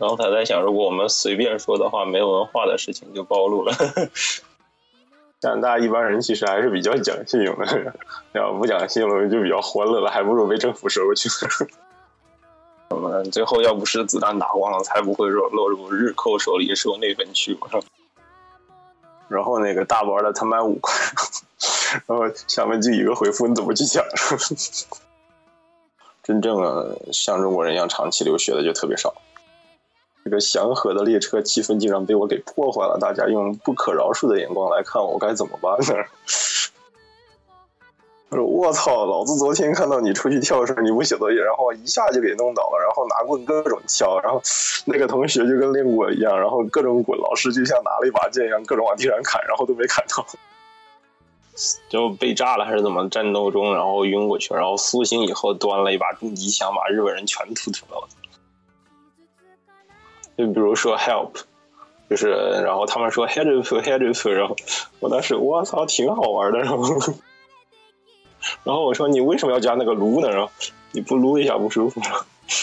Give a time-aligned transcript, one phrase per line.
[0.00, 3.72] 然后他在想，如果我们随便说的话，没文化的事情就暴露了。
[5.40, 7.94] 加拿大一般人其实还是比较讲信用的，
[8.32, 11.28] 要不讲信用就比较欢乐了，还不如被政府收去。
[12.88, 17.56] 我们最后要不是子弹打光了，才不会落落入日寇手里，受内分区。
[19.28, 20.92] 然后那个大包的他卖五块，
[22.06, 24.04] 然后下面就一个回复：你怎么去讲？
[26.24, 29.14] 真正的像中国人一样长期留学的就特别少。
[30.30, 36.04] 这个祥和的列车气氛竟然被我给破坏了，大家用不可饶恕的眼光来看我，该怎么办呢？
[38.30, 44.40] 我说我操，老子昨天看到你出去跳绳，你不写作业，然后一下就给弄倒了，然后拿棍各种敲，然后
[44.84, 50.24] 那个同学就跟练过一样，然后各种滚，老师就像拿了一把剑一样，各种往地上砍，然后都没砍到，
[51.90, 53.08] 就被炸了还是怎么？
[53.08, 58.08] 战斗中然后晕过去，然后苏醒以后端了一把重机枪，把日本人全屠死了。
[60.40, 61.32] 就比如说 help，
[62.08, 62.30] 就是
[62.64, 64.56] 然后他们说 help help，然后
[64.98, 66.82] 我当时我操挺好玩的，然后
[68.64, 70.30] 然后我说你为什么要加那个撸呢？
[70.30, 70.50] 然后
[70.92, 72.00] 你不撸一下不舒服？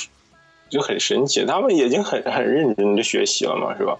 [0.69, 3.97] 就很神奇，他们已经很很认真的学习了嘛，是吧？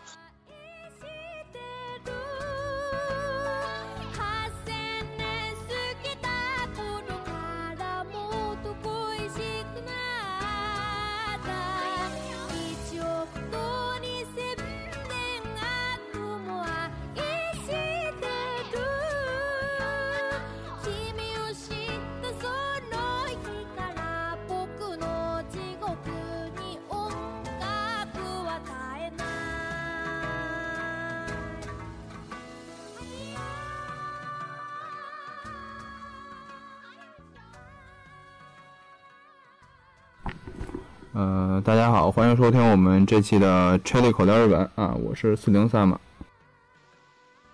[41.17, 45.99] 呃，大家好，欢迎收听我们这期的《e l y 口袋日本》啊，我是四零三嘛，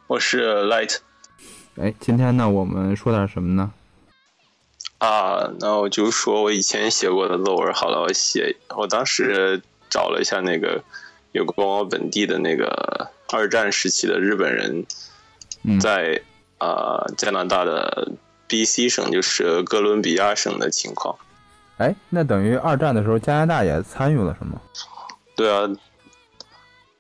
[0.07, 0.97] 我是 Light。
[1.77, 3.71] 哎，今天呢，我们说点什么呢？
[4.97, 8.57] 啊，那我就说我以前写过的论文，好了，我写。
[8.75, 10.83] 我当时找了一下那个
[11.31, 14.85] 有关我本地的那个二战时期的日本人，
[15.79, 16.21] 在
[16.57, 18.11] 啊加拿大的
[18.49, 21.15] B.C 省，就是哥伦比亚省的情况。
[21.77, 24.61] 哎，那等于二战的时候，加拿大也参与了，是吗？
[25.35, 25.67] 对啊，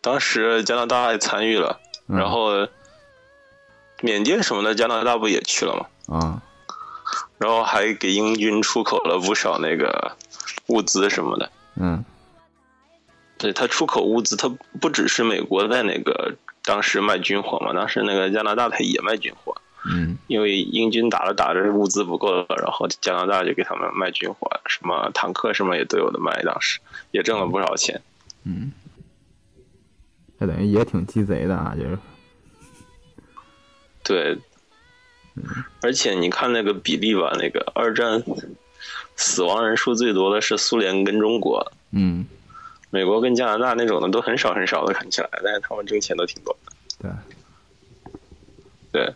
[0.01, 2.67] 当时加拿大也参与了，然后
[4.01, 6.17] 缅甸什么的，加拿大不也去了吗？
[6.17, 6.41] 啊，
[7.37, 10.17] 然后还给英军出口了不少那个
[10.67, 11.51] 物资什么的。
[11.75, 12.03] 嗯，
[13.37, 14.49] 对他出口物资，他
[14.81, 19.55] 不只是美国在那个当时卖军火嘛，当时那个加拿大他也卖军火。
[19.85, 26.79] 嗯，因为英军打着打着物资不够了，然后加拿大就给他们卖军火，什么坦克什么也都有的卖，当时
[27.11, 28.01] 也挣了不少钱。
[28.45, 28.71] 嗯，
[30.39, 31.97] 这等于也挺鸡贼的啊，就是。
[34.03, 34.37] 对，
[35.81, 38.23] 而且你看那个比例吧，那个二战
[39.15, 41.71] 死亡人数最多的是苏联跟中国。
[41.91, 42.25] 嗯，
[42.89, 46.71] 美国跟加拿大那种的都很少很少的看起来，但是他们挣钱都挺多的。
[48.91, 49.01] 对。
[49.01, 49.13] 对。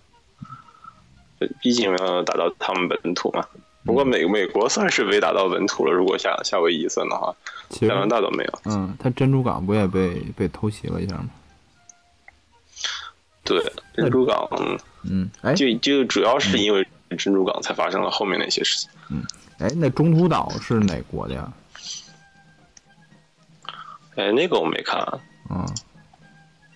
[1.61, 3.45] 毕竟要打到他们本土嘛，
[3.85, 5.91] 不过美美国算是被打到本土了。
[5.91, 7.35] 如果夏夏威夷算的话，
[7.69, 8.59] 加拿大都没有。
[8.65, 11.29] 嗯，他珍珠港不也被被偷袭了一下吗？
[13.43, 13.63] 对，
[13.93, 14.47] 珍珠港，
[15.03, 16.85] 嗯，哎，就就主要是因为
[17.17, 18.89] 珍珠港才发生了后面那些事情。
[19.09, 19.23] 嗯，
[19.59, 21.53] 哎，那中途岛是哪国的呀？
[24.15, 24.99] 哎，那个我没看。
[25.49, 25.65] 嗯，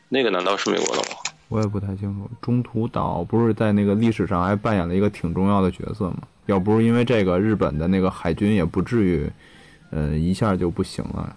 [0.08, 1.18] 那个难道是美国的吗？
[1.52, 6.20] 我也不太清楚，中途岛不是在那个历史上还扮演了一个挺重要的角色吗？
[6.46, 9.30] 要不是因为这个，日本的那个海军也不至于，
[9.90, 11.36] 嗯，一下就不行了。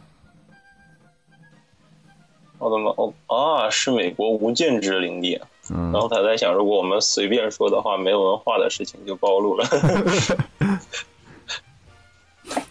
[2.58, 2.90] 我的妈！
[2.90, 5.40] 哦啊，是美国无建制领地。
[5.70, 5.90] 嗯。
[5.92, 9.66] 然后他在想，如果我们随便说的话，没有文化的事情就暴露了。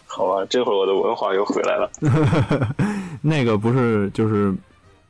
[0.08, 1.92] 好吧，这会儿我的文化又回来了。
[3.22, 4.56] 那个不是就是。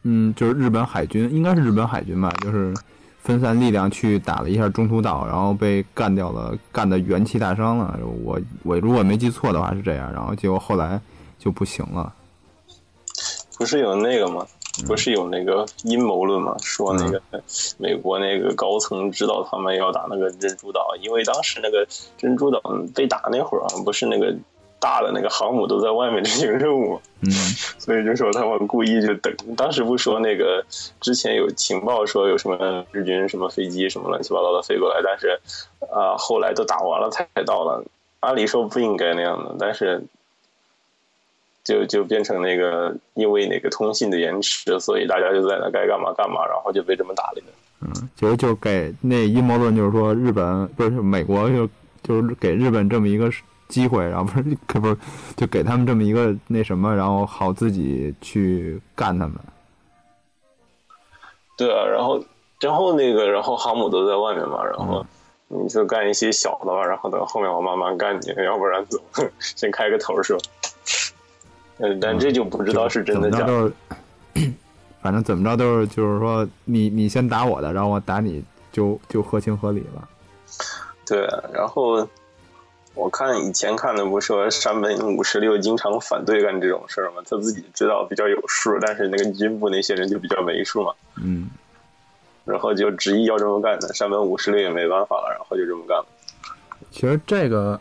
[0.04, 2.74] 嗯，就是日本海军，应该是日本海军吧，就是
[3.20, 7.98] 分散力量去打了一下中途岛，然后被干掉了，干的元气大伤了。
[8.24, 11.00] 我我如果没记错的话是这样，然后结果后来
[11.40, 12.14] 就不行了。
[13.58, 14.46] 不是有那个吗？
[14.86, 16.54] 不是有那个阴谋论吗？
[16.62, 17.22] 说那个
[17.78, 22.60] 美国那个高层知道他们要打那个珍珠岛，因为当时那个珍珠岛
[22.94, 24.36] 被打那会儿啊，不是那个。
[24.84, 27.32] 大的那个航母都在外面执行任务，嗯，
[27.80, 29.34] 所以就说他们故意就等。
[29.56, 30.66] 当时不说那个
[31.00, 35.40] 之前有情报说有什么日军什么飞机什么乱七八糟的飞过来，但是
[35.90, 37.82] 啊后来都打完了才到了。
[38.20, 40.04] 按理说不应该那样的，但是
[41.64, 47.50] 就 就变成那个因为那个通信的延迟，所以大家就在那该干嘛干嘛，然后就被这么打了一顿。
[47.82, 51.68] 嗯，其实就给那阴谋论，就是说日本不是美国就
[52.02, 53.30] 就是给日本这么一个
[53.68, 54.98] 机会，然后不是可不是
[55.36, 59.36] 就给他们这么一个那什么，然后好自己去干他们。
[61.57, 62.24] 对啊，然后
[62.60, 65.06] 然后那个然后航母都在外面嘛，然后
[65.48, 69.00] 你就干一些小的吧，然后等后面我慢慢干你，要不然走
[69.39, 70.39] 先开个头是吧？
[71.80, 73.71] 嗯，但这就不知道是真的假的。
[75.01, 80.07] 反正怎么着都是，就是说你你先打我的，然后我打你就就合情合理了。
[81.06, 82.07] 对，然后
[82.95, 87.24] 我看以前看的不是说山本五十六经常反对干这种事儿吗？
[87.28, 91.50] 他自己知道比较有数，但是那个军部那些人就比较没数嘛，嗯，
[92.45, 93.92] 然后就执意要这么干的。
[93.94, 96.06] 山本五十六也没办法了，然后就这么干了。
[96.92, 97.80] 其实这个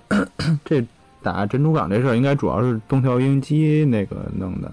[0.65, 0.83] 这
[1.23, 4.73] 打珍珠港这事儿，应该主要是东条英机那个弄的，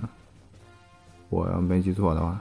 [1.28, 2.40] 我要没记错的话，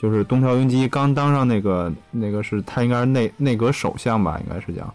[0.00, 4.94] 就是东条英机刚当上那个那个是他应该是内内阁首相吧，应该是讲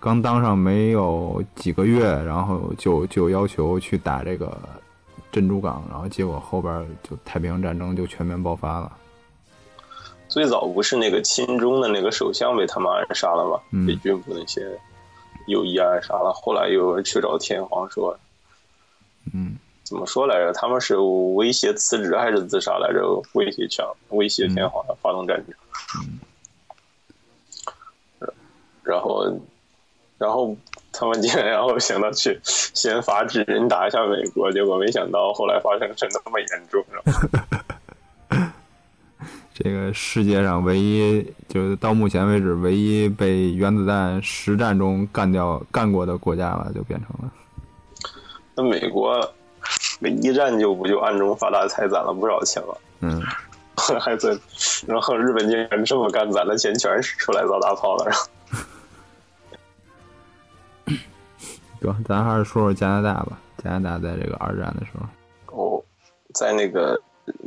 [0.00, 4.58] 刚当上没有几个月，然后就就要求去打这个
[5.30, 8.90] 珍珠港，然后结果后边就太平洋战争就全面爆发了。
[10.26, 13.60] 最早不是那个亲中的那个首相被他们暗杀了吗？
[13.72, 14.66] 嗯被军部那些
[15.46, 16.32] 右翼暗杀了。
[16.32, 18.18] 后来又去找天皇说，
[19.34, 20.52] 嗯怎么说来着？
[20.54, 23.22] 他们是威胁辞职还是自杀来着？
[23.34, 25.54] 威胁强，威胁天皇要发动战争。
[26.00, 26.18] 嗯
[28.82, 29.30] 然后，
[30.20, 30.54] 然后
[30.92, 36.84] 他们竟然然后想到去先发制人打一下美国，结果没想到后来发生成那么严重，
[39.54, 47.32] 这个世界上唯一就是到目前为止唯一被原子弹实战中干掉干过的国家吧，就变成了。
[48.54, 49.18] 那美国
[50.00, 52.78] 那一战就不就暗中发大财，攒了不少钱了？
[53.00, 53.22] 嗯，
[53.98, 54.36] 还在，
[54.86, 58.26] 然后日本竟然这么干，攒的钱全是出来造大炮了，然后
[61.80, 61.96] 对吧？
[62.04, 63.38] 咱还是说说加拿大吧。
[63.62, 64.92] 加拿大在这个二战的时
[65.46, 65.82] 候，哦，
[66.32, 66.98] 在那个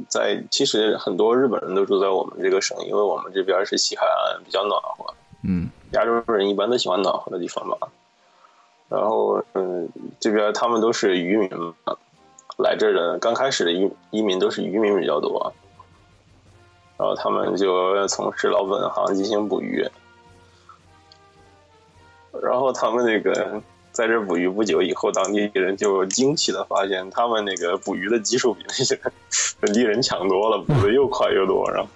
[0.07, 5.13] 在其实很多日本人都住在我们这个省，因为我们这边是西海岸，比较暖和。
[5.43, 7.77] 嗯亚洲人一般都喜欢暖和的地方吧。
[8.89, 9.89] 然后，嗯，
[10.19, 11.97] 这边他们都是渔民嘛，
[12.57, 15.51] 来这儿的刚开始的移移民都是渔民比较多，
[16.97, 19.83] 然后他们就从事老本行进行捕鱼，
[22.39, 23.59] 然后他们那个
[23.93, 28.99] 在这儿捕鱼不久以后，当地人就惊奇的发现，他们那个捕鱼的技术比那些
[29.59, 31.89] 本地人强多了，捕的又快又多，然后，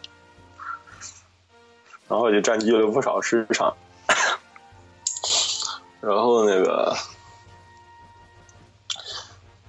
[2.07, 3.75] 然后就占据了不少市场。
[6.00, 6.95] 然后那个，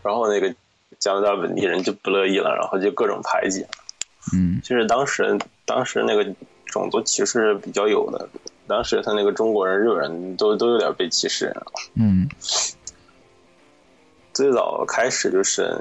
[0.02, 0.54] 然后那个
[0.98, 3.66] 加拿大本地人就不乐意了，然后就各种排挤。
[4.34, 6.22] 嗯其实当时当时那个
[6.66, 8.28] 种族歧视比较有的，
[8.68, 11.54] 当时他那个中国人、日本人都都有点被歧视。
[11.94, 12.28] 嗯
[14.32, 15.76] 最早开始就是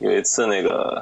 [0.00, 1.00] 有一次那个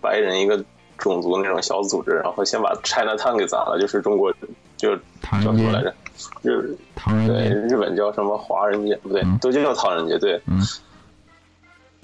[0.00, 0.62] 白人一个
[0.98, 4.30] 种族那种小组织，然后先把 China Town 给砸了，就是中国
[4.76, 4.94] 就
[5.40, 5.94] 叫什么来着？
[6.42, 8.94] 日唐人对街，日本叫什么华人街？
[8.96, 10.18] 不对嗯，都叫唐人街。
[10.18, 10.60] 对，嗯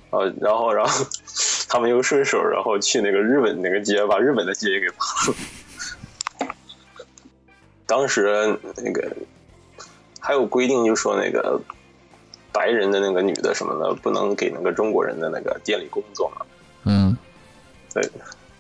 [0.09, 1.07] 呃，然后然后
[1.69, 4.95] 他们又顺手，然后去那个日本那个街，把日本的街也给砸
[5.31, 5.37] 了。
[7.87, 9.09] 当时那个
[10.21, 11.61] 还有规定，就说那个
[12.53, 16.45] 白人的那个女的什么的，不能给那个中国人的那个店里工作嘛。
[16.85, 17.17] 嗯
[17.95, 18.03] 对，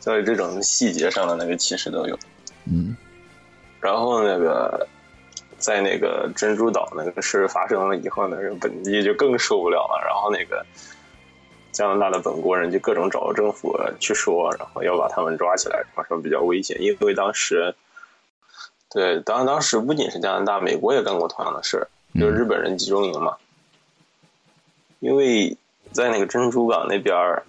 [0.00, 2.18] 所以这种细节上的那个歧视都有。
[2.64, 2.96] 嗯
[3.80, 4.86] 然后那个
[5.58, 10.02] 在那个珍珠岛那个事发生了以后呢，本地就更受不了了。
[10.04, 10.64] 然后那个
[11.72, 17.74] 加拿大的本国人就各种找政府去说，然后要把他们抓起来，说说比较危险，因为当时
[18.90, 21.88] 对当当时不仅是加拿大，美国也干过同样的事儿，
[22.18, 23.36] 就是日本人集中营嘛。
[25.00, 25.56] 因为
[25.92, 27.42] 在那个珍珠港那边儿，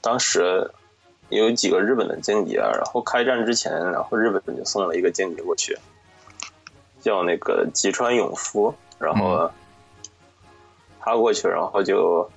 [0.00, 0.70] 当时
[1.28, 5.78] 有几个日本的间谍，然后开战之前，然后日本就送了一个间谍过去，
[7.00, 9.50] 叫那个吉川勇夫，然后
[11.00, 12.28] 他过去，然后就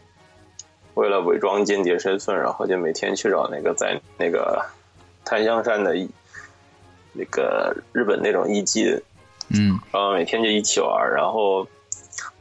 [0.93, 4.63] 为了伪装间谍身份，然后就每天去找那个在那个
[5.25, 6.09] 檀香山的一
[7.13, 9.01] 那个日本那种艺妓
[9.49, 11.67] 嗯然后每天就一起玩，然后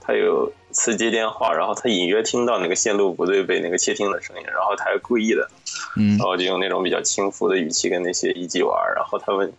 [0.01, 5.49] 他有次接电话，然后他隐约听到那个线路不对，被那个窃听的声音，然后他还故意的，
[5.97, 9.53] 嗯然后就用那种比较轻浮的语气跟那些艺妓玩，然后他们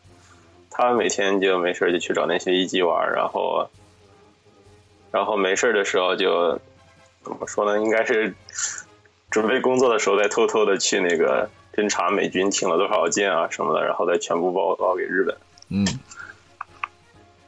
[0.70, 3.68] 他每天就没事就去找那些艺妓玩，然后
[5.12, 6.60] 然后没事的时候就
[7.24, 7.82] 怎么说呢？
[7.82, 8.34] 应该是
[9.32, 15.38] 准备工作的时候再偷偷的去那个侦查美军停了多少舰啊什么的，然后再全部报告给日本。
[15.70, 15.86] 嗯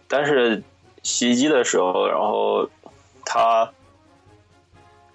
[0.08, 0.62] 但是
[1.04, 2.70] 袭击的时候，然后
[3.26, 3.70] 他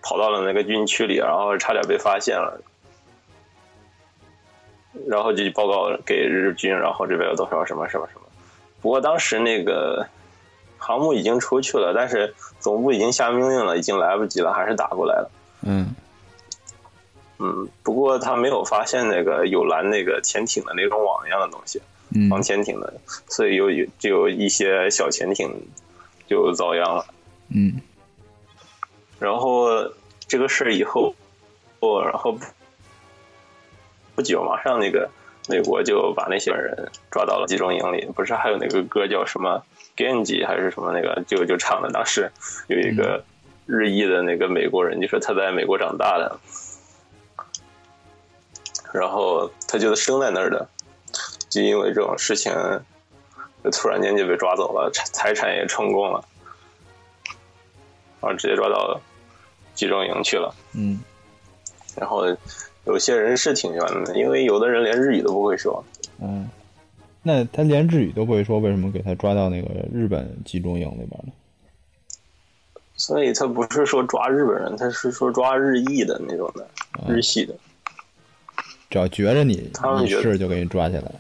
[0.03, 2.61] 跑到了那个军区里，然后差点被发现了，
[5.07, 8.23] 然后就报告给日军，然后这边有多少什么什么什么。
[8.81, 10.07] 不过当时那个
[10.79, 15.31] 航母已经出去了，但是总部已经下命令了，已经来不及了，还是打过来了。
[15.63, 15.95] 嗯
[17.39, 21.81] 嗯，不过他没有发现那个有拦那个潜艇的那种网一样的东西，
[22.15, 22.95] 嗯防潜艇的，
[23.29, 25.51] 所以有有就有一些小潜艇
[26.27, 27.05] 就遭殃了。
[27.49, 27.81] 嗯
[29.19, 29.69] 然后
[30.27, 31.15] 这个事儿以后，
[31.81, 32.39] 哦，然后
[34.15, 35.09] 不久马上那个
[35.49, 39.63] 美国就把那些人抓到了集中营里，不是还有那个歌叫什么
[39.97, 42.31] Genji 还是什么那个，就就唱的，当时
[42.69, 43.25] 有一个
[43.67, 46.39] 日裔的那个美国人，就说他在美国长大的，
[48.99, 50.69] 然后他就是生在那儿的，
[51.49, 52.53] 就因为这种事情，
[53.63, 56.25] 就突然间就被抓走了，财财产也充公了。
[58.21, 59.01] 然后直接抓到
[59.75, 60.55] 集中营去了。
[60.73, 60.99] 嗯
[61.95, 62.25] 然后
[62.85, 65.85] 有些人是挺冤的，因为有的人连日语都不会说。
[66.21, 66.49] 嗯，
[67.23, 71.33] 那他连日语都不会说，为什么给他抓到那个日本集中营里边呢？
[72.97, 76.69] 所以他不是说抓日本人，他是说抓日裔的那种的，
[77.09, 77.55] 日系的。
[78.89, 81.11] 只要觉着你你他们觉得是，就给你抓起来。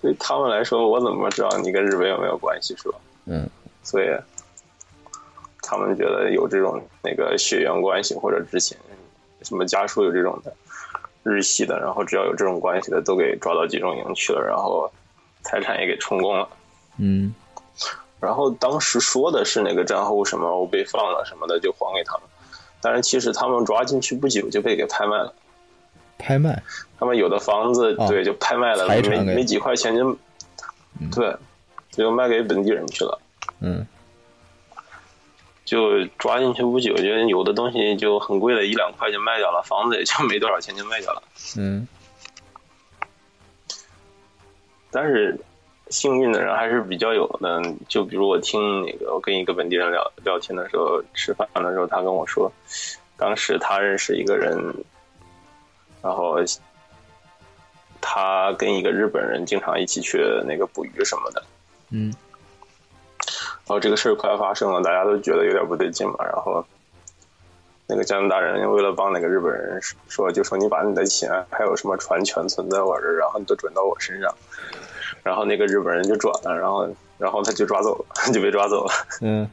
[0.00, 2.98] 对他们来说，我怎么知道你跟日本有没有关系，是吧？
[3.26, 3.48] 嗯
[3.82, 4.06] 所以
[5.60, 8.76] 他们觉得有这种那个血缘关系，或者之前
[9.42, 10.52] 什么家属有这种的
[11.22, 14.90] 日系的，然后只要有这种关系的，都给抓到集中营去了，然后
[15.42, 16.48] 财产也给充公了。
[16.98, 17.34] 嗯
[18.20, 22.22] 然后当时说的是那个战后什么我被放了什么的就还给他们，
[22.80, 25.34] 但是其实他们抓进去不久就被给拍卖了。
[26.22, 26.62] 拍卖。
[26.98, 29.00] 他们有的房子、哦对就拍卖了，没
[29.34, 30.16] 没几块钱就，
[31.12, 31.36] 对，
[31.90, 33.20] 就卖给本地人去了。
[33.60, 33.84] 嗯
[35.64, 41.22] 就抓进去不久，就有的东西就很贵的，一两块就卖掉了，房子也就没多少钱就卖掉了。
[41.56, 41.86] 嗯
[44.90, 45.38] 但是
[45.88, 52.52] 幸运的人还是比较有的，就比如我听那个，我跟一个本地人聊聊天的时候，吃饭的时候，他跟我说，
[53.16, 54.74] 当时他认识一个人，
[56.02, 56.36] 然后
[58.00, 61.42] 他跟一个日本人经常一起去那个捕鱼什么的，
[61.90, 62.12] 嗯
[63.64, 66.16] 然后这个事儿快要发生了，大家都觉得有点不对劲嘛。
[66.24, 66.64] 然后
[67.86, 74.34] 那个加拿大人为了帮那个日本人说，就说你把你的钱还有什么船全存在我这儿，然后你都转到我身上。
[75.22, 78.04] 然后那个日本人就转了，然后然后他就抓走了，
[78.34, 78.92] 就被抓走了。
[79.20, 79.48] 嗯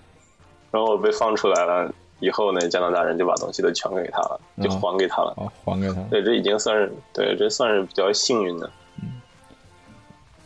[0.71, 5.33] 然后我被放出来了以后呢，加拿大人就把东西都全给他了，就嗯还给他了。
[5.35, 6.01] 好还给他。
[6.09, 8.69] 对，这已经算是对，这算是比较幸运的。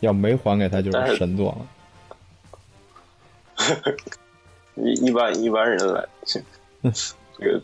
[0.00, 1.56] 要没还给他就但是是神作
[3.56, 3.94] 了。
[4.76, 6.40] 一一般一般人来，这
[7.38, 7.62] 个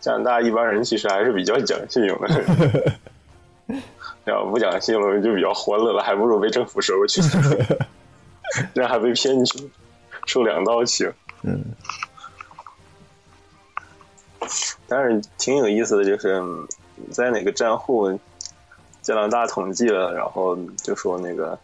[0.00, 2.94] 加拿大一般人其实还是比较讲信用的。
[4.26, 7.22] 要不讲信用就比较欢乐了，还不如被政府收去，
[8.74, 9.70] 这样还被骗去，
[10.26, 11.10] 受两道刑。
[11.42, 11.64] 嗯
[14.86, 16.66] 但是挺有意思的，就是嗯
[17.10, 18.18] 在哪个战户，
[19.02, 21.58] 加拿大统计了，然后就说那个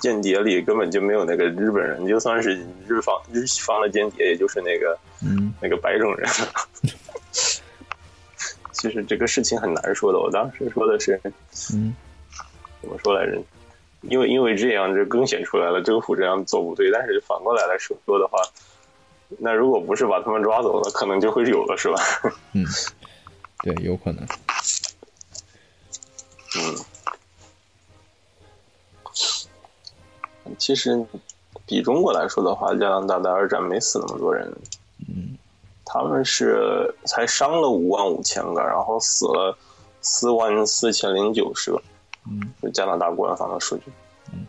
[0.00, 6.28] 间谍里根本就没有那个日本人，就算是日方日方的间谍，也就是那个嗯那个白种人。
[8.72, 11.20] 其实这个事情很难说的，我当时说的是
[11.72, 11.94] 嗯
[12.82, 13.40] 怎么说来着？
[14.02, 16.90] 因为因为这样，就更显出来了政府这样做不对。
[16.92, 18.38] 但是反过来来说的话，
[19.38, 22.00] 那如果不是把他们抓走了，可能就会有了，是吧？
[22.52, 22.64] 嗯，
[23.62, 24.26] 对，有可能。
[26.56, 26.76] 嗯，
[30.58, 31.04] 其实
[31.66, 34.52] 比中国来说的话，加拿大的二战没死那么多人，
[35.08, 35.36] 嗯
[35.84, 39.56] 他们是才伤了五万五千个，然后死了
[40.00, 41.82] 四万四千零九十个，
[42.26, 43.84] 嗯是加拿大官方的数据。
[44.32, 44.46] 嗯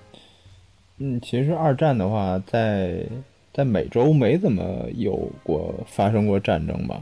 [0.97, 3.05] 嗯，其实二战的话，在
[3.55, 7.01] 在美洲没怎么有过发生过战争吧？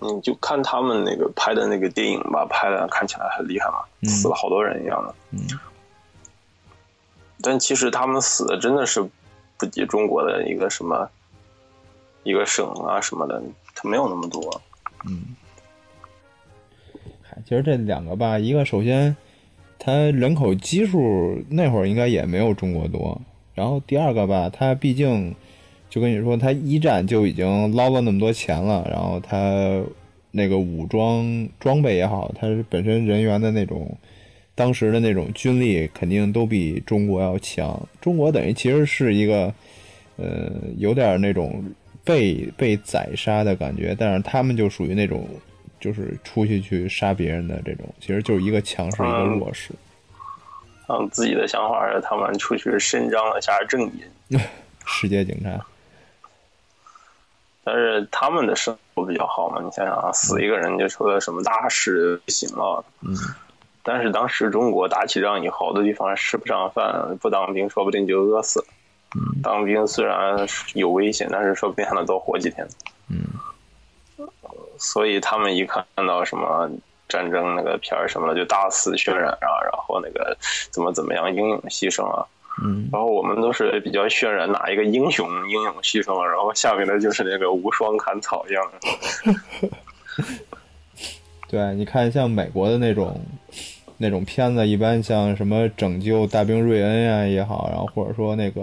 [0.00, 5.14] 你就看他们那个拍的那个电影吧，拍的看起来很厉害嘛，嗯死了好多人一样的。
[5.32, 5.40] 嗯
[7.40, 9.04] 但其实他们死的真的是
[9.58, 11.10] 不及中国的一个什么
[12.22, 13.42] 一个省啊什么的，
[13.74, 14.62] 他没有那么多。
[15.04, 15.34] 嗯，
[17.20, 19.16] 嗨，其实这两个吧，一个首先
[19.80, 23.20] 它人口基数那会儿应该也没有中国多，
[23.54, 25.34] 然后第二个吧，他毕竟
[25.90, 29.82] 就跟你说，他一战就已经捞了那么多钱了，然后他
[30.30, 33.94] 那个武装装备也好，他本身人员的那种
[34.54, 37.86] 当时的那种军力肯定都比中国要强。
[38.00, 39.52] 中国等于其实是一个
[40.16, 41.62] 呃有点那种
[42.04, 45.26] 被被宰杀的感觉，但是他们就属于那种
[45.78, 49.72] 就是出去去杀别人的这种，其实就是一个强势一个弱势。
[49.72, 49.76] 嗯，
[51.10, 54.04] 自己的想法是他们出去伸张了一下正义，
[54.86, 55.50] 世界警察。
[57.64, 59.62] 但是他们的生活比较好嘛？
[59.62, 62.84] 你想想啊，死一个人就出了什么大事就行了。
[63.02, 63.14] 嗯。
[63.84, 68.66] 但是当时中国打起仗以后，好多地方吃不上饭，不当兵说不定就饿死了。
[69.14, 69.42] 嗯。
[69.42, 72.66] 当兵虽然有危险，但是说不定还能多活几天。
[73.08, 73.22] 嗯。
[74.78, 76.68] 所以他们一看到什么
[77.12, 80.34] 战争那个片儿什么的，就大肆渲染啊，然后那个
[80.70, 82.24] 怎么怎么样英勇牺牲啊。
[82.62, 88.78] 嗯，然后我们都是比较渲染哪一个英雄英勇牺牲了，然后下面的就是那个无双砍草一样的。
[91.48, 93.20] 对，你看像美国的那种
[93.98, 98.62] 那种片子，一般像什么拯救大兵瑞恩呀也好，然后或者说那个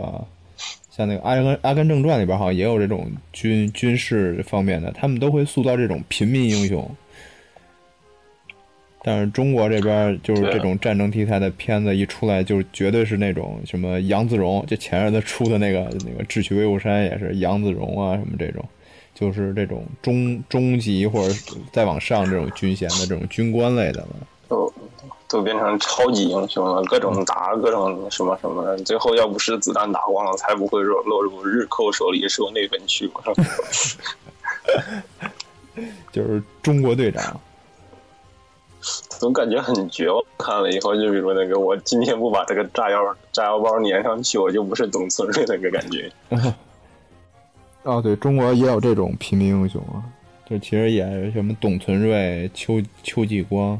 [0.89, 6.95] 像那个《阿甘阿甘正传》里边好像也有这种军军事方面的，他们都会塑造这种平民英雄。
[9.01, 18.61] 但是中国这边就是这种战争题材的片子一出来，就绝对是那种什么杨子荣，就前阵子出的那个那个《智取威虎山》也是杨子荣啊，什么这种，
[19.15, 21.33] 就是这种中中级或者
[21.71, 24.09] 再往上这种军衔的这种军官类的了，
[24.49, 24.73] 都
[25.29, 33.09] 都变成超级英雄了，各种打各种什么什么的，最后要不是子弹打光了，才不会落落入日寇手里，受内本去。
[36.11, 37.39] 就是中国队长。
[39.19, 40.23] 总感觉很绝望。
[40.37, 46.09] 看了以后，就比如那个，我今天不把这个炸药炸药包粘上去，我就不是董存瑞那个感觉。
[47.83, 50.01] 哦，对中国也有这种平民英雄啊，
[50.49, 53.73] 就其实也是什么董存瑞、邱邱继光，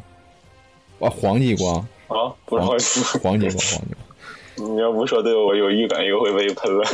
[1.00, 1.76] 啊，黄继光
[2.08, 3.96] 啊，不好意思，黄继光，黄继
[4.58, 4.76] 光。
[4.76, 6.86] 你要不说，对我有预感又会被喷了。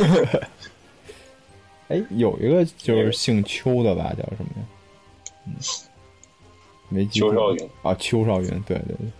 [1.88, 4.66] 哎，有一个就是姓邱的吧，叫什么呀？
[5.46, 5.52] 嗯。
[6.88, 9.10] 没邱少云啊，邱少云，对对对，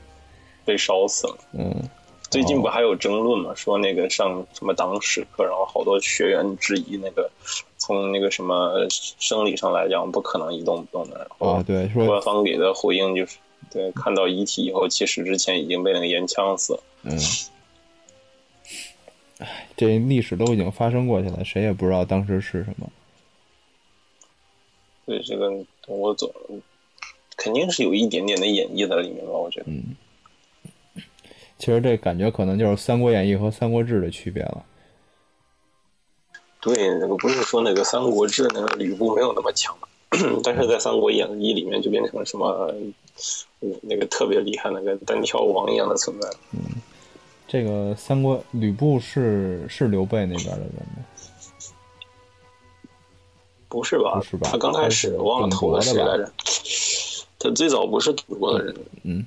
[0.64, 1.38] 被烧死了。
[1.52, 1.88] 嗯，
[2.30, 3.54] 最近不还有争论嘛？
[3.54, 7.30] 说那个上什么党史课，然后好多学员质疑那个
[7.78, 11.18] 从那个什么生理上来讲不可能一动不动的。
[11.18, 13.38] 然后啊，对，官方给的回应就是，
[13.70, 16.80] 对，看到遗体以后，其实之前已经被那个烟呛死了。
[17.02, 17.18] 嗯，
[19.38, 22.88] 哎，这历史都已经发生过去了，谁也不知道当时是什么。
[25.04, 25.50] 对这个，
[25.86, 26.28] 我总。
[27.36, 29.66] 肯定是有一点点的演绎在里面吧，我觉得。
[29.68, 29.94] 嗯，
[31.58, 34.64] 其实这感觉可能就是《三国演义》和《三国志》的区别了。
[36.60, 39.76] 对，那个不是说那个《三国志》那个吕布没有那么强，
[40.42, 42.74] 但是在《三国演义》里面就变成什么，
[43.82, 46.28] 那个特别厉害那个单挑王一样的存在。
[46.52, 46.58] 嗯，
[47.46, 51.04] 这个三国吕布是是刘备那边的人吗？
[53.68, 54.14] 不是吧？
[54.14, 54.48] 不是吧？
[54.50, 56.32] 他刚开始忘了投了谁来着？
[57.38, 59.26] 他最早不是董卓的人，嗯，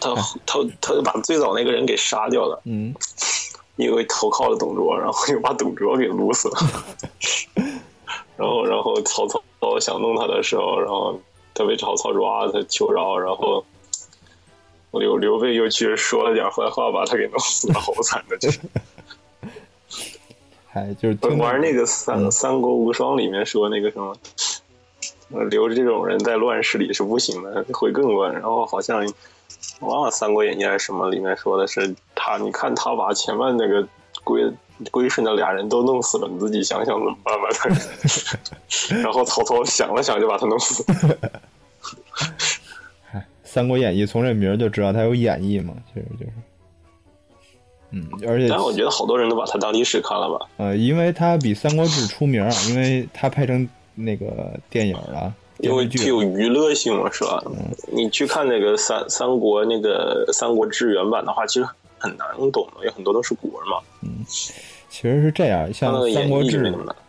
[0.00, 0.14] 他
[0.46, 2.94] 他他就把最早那个人给杀掉了，嗯，
[3.76, 6.56] 因为投靠了董卓，然后又把董卓给撸死了，
[8.36, 9.42] 然后然后曹操
[9.80, 11.20] 想弄他的时候，然后
[11.54, 13.64] 他被曹操抓，他求饶，然后
[14.92, 18.60] 刘刘备又去说了点坏话，把他给弄死了，好惨的， 就是，
[20.68, 24.16] 还就是玩那个三三国无双里面说那个什么。
[25.50, 28.32] 留着这种人在乱世里是不行的，会更乱。
[28.32, 28.98] 然后好像
[29.80, 33.86] 忘了《三国演义》还是什么里面说的是他，你看他把前面那个
[34.24, 34.50] 归
[34.90, 37.48] 归顺的俩人都弄死了，你自己想想怎么办吧？
[39.02, 40.84] 然后曹操想了想就把他弄死。
[43.02, 46.32] 嗨，《三国演义》从这名就知道他有演义嘛，其实就是，
[47.90, 50.46] 嗯，而且但我觉得好多人都把他当历史看了吧？
[50.56, 53.68] 呃，因为他比《三国志》出名啊，因为他拍成。
[53.94, 57.42] 那个电影啊，因为具有娱乐性嘛，是吧？
[57.92, 61.66] 你去看那个三三国那个《三国志》原版的话，其实
[61.98, 63.78] 很难懂的，有很多都是古文嘛。
[64.02, 66.62] 嗯，其实是这样，像《三国志》，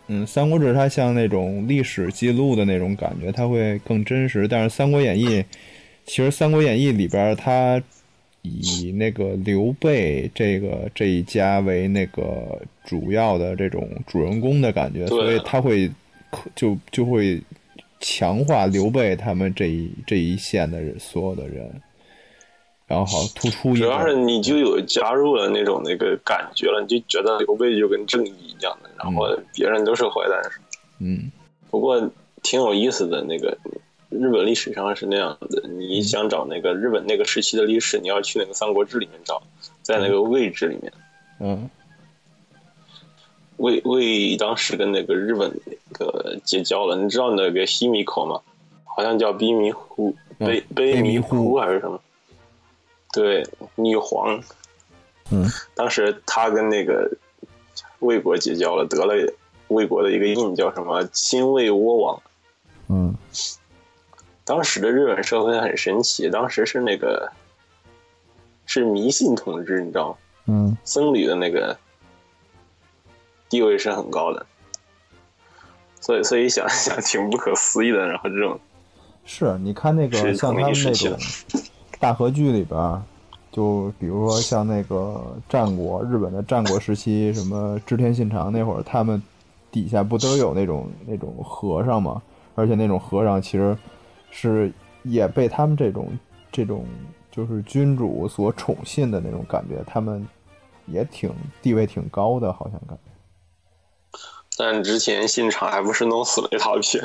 [0.06, 4.46] 嗯，《三国志》它像那种历史记录的那种感觉，它会更真实。
[4.46, 5.26] 但是《三国演义》，
[6.06, 7.82] 其实《三国演义》里边它
[8.42, 15.90] 以那个刘备这个这一家为那个主要的这种主人公的感觉，所以他会。
[16.54, 17.42] 就就会
[18.00, 21.68] 强化刘备他们这一这一线的人所有的人，
[22.86, 30.42] 然后好突出一主要是，你就有加入了那种那个感觉了，你就觉得刘备就跟正义一样的，然后别人都是坏蛋。
[30.98, 31.30] 嗯。
[31.70, 32.00] 不过
[32.42, 33.58] 挺有意思的，那个
[34.08, 39.42] 日本历史上是那样的，你想找那个日本那个时期的历史，你要去那个《三国志》里面找，
[39.82, 40.92] 在那个位置里面，
[41.40, 41.68] 嗯
[43.56, 48.40] 魏魏当时跟那个日本那个结交了，你知道那个西米口吗？
[48.84, 52.00] 好像叫卑弥呼，嗯卑卑弥弥呼呼还是什么？
[53.12, 54.40] 对，女皇，
[55.30, 57.10] 嗯当时他跟那个
[58.00, 59.14] 魏国结交了，得了
[59.68, 62.22] 魏国的一个印，叫什么亲魏倭王。
[62.88, 63.16] 嗯
[64.44, 67.32] 当时的日本社会很神奇，当时是那个
[68.66, 70.16] 是迷信统治，你知道吗？
[70.46, 71.76] 嗯僧侣的那个
[73.54, 74.44] 地位是很高的，
[76.00, 78.04] 所以所以想一 想挺不可思议的。
[78.04, 78.58] 然后这种
[79.24, 81.16] 是，你看那个像他们那种
[82.00, 83.00] 大和剧里边儿，
[83.52, 89.22] 就比如说像那个战国，日本的战国时期，什么织田信长那会儿，他们
[89.70, 92.20] 底下不都有那种那种和尚吗？
[92.56, 93.78] 而且那种和尚其实
[94.32, 94.72] 是
[95.04, 96.08] 也被他们这种
[96.50, 96.84] 这种
[97.30, 100.26] 就是君主所宠信的那种感觉，他们
[100.86, 103.13] 也挺地位挺高的，好像感觉。
[104.56, 107.00] 但之前信长还不是弄死了一大批。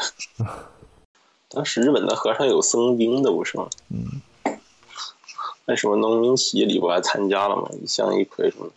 [1.49, 3.67] 当时日本的和尚有僧兵的，不是吗？
[3.89, 4.21] 嗯
[5.65, 7.69] 那什么农民起义里不还参加了吗？
[7.79, 8.71] 一向一揆什么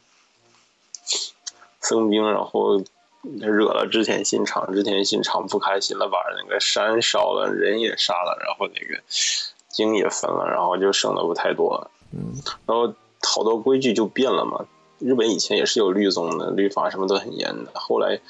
[1.81, 2.83] 僧兵，然后
[3.23, 9.03] 惹了织田信长，织田信长不开心了，把那个山烧了，人也杀了，然后那个
[9.71, 11.91] 经也分了，然后就剩的不太多了。
[12.13, 12.35] 嗯
[12.67, 14.67] 然后好多规矩就变了嘛。
[14.99, 17.73] 日本以前也是有律宗的，律法什么都很严的。
[17.75, 18.21] 后来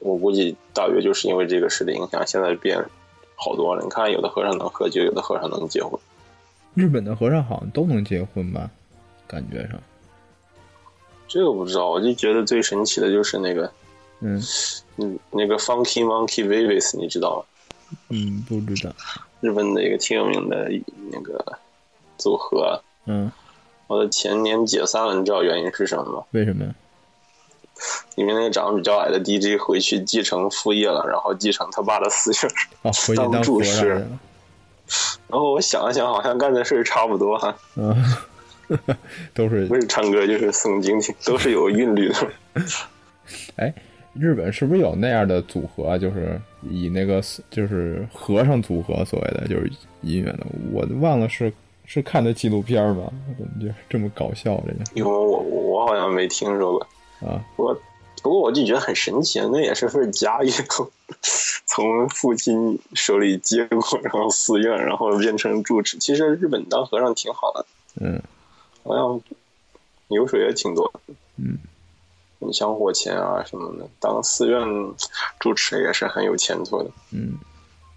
[0.00, 2.84] 我估计大约就是因为这个事的影响，现在变
[3.34, 3.82] 好多了。
[3.82, 5.98] 你看，有的和尚能喝酒，有的和尚能结婚。
[6.74, 8.70] 日本的和尚好像都能结婚吧？
[9.26, 9.80] 感觉上，
[11.26, 13.72] 这个不知道，我就觉得最神奇的就是那个，
[14.20, 14.40] 嗯
[14.96, 17.44] 嗯，那个 Funky Monkey Vivis，你知道吗？
[18.10, 18.94] 嗯，不知道，
[19.40, 20.70] 日本的一个挺有名的
[21.10, 21.44] 那个
[22.18, 23.30] 组合，嗯，
[23.86, 26.24] 我的前年解散了，你知道原因是什么吗？
[26.32, 26.74] 为什么呀？
[28.16, 32.46] 里面那个长得比较矮的 DJ 回去继承父业了，然后继承他爸的私事。
[32.82, 34.06] 啊，回去当当和住持尚去了。
[35.28, 37.94] 然后我想了想，好像干的事儿差不多哈，嗯，
[39.34, 42.14] 都是不是唱歌就是诵经，都是有韵律的。
[43.56, 43.74] 哎，
[44.14, 45.98] 日本是不是有那样的组合啊？
[45.98, 49.70] 就是以那个就是和尚组合，所谓的就是
[50.02, 51.52] 音乐的，我忘了是
[51.84, 53.12] 是看的纪录片儿吧？
[53.36, 57.44] 怎么就这么搞笑这个因为我我好像没听说过，啊？
[57.56, 57.76] 我
[58.26, 60.52] 不过我就觉得很神奇，那也是份家业，
[61.64, 65.96] 从父亲手里接过，然后寺院，然后变成住持。
[65.98, 67.66] 其实日本当和尚挺好的，
[68.00, 68.20] 嗯
[68.82, 69.20] 好像
[70.08, 71.14] 油水也挺多的。
[71.36, 71.56] 嗯，
[72.40, 74.60] 你香火钱啊什么的，当寺院
[75.38, 77.34] 住持也是很有前途的，嗯，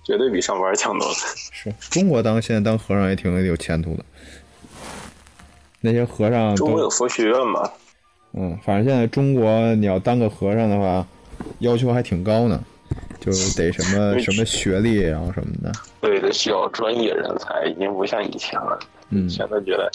[0.03, 1.15] 绝对比上班强多了。
[1.51, 4.05] 是中国当现在当和尚也挺有前途的，
[5.81, 7.71] 那些和尚中国有佛学院嘛？
[8.33, 11.05] 嗯，反正现在中国你要当个和尚的话，
[11.59, 12.63] 要求还挺高呢，
[13.19, 15.71] 就得什么 什么学历，然后什么的。
[16.01, 18.79] 对的，需要专业人才，已经不像以前了。
[19.11, 19.91] 嗯以前都觉得，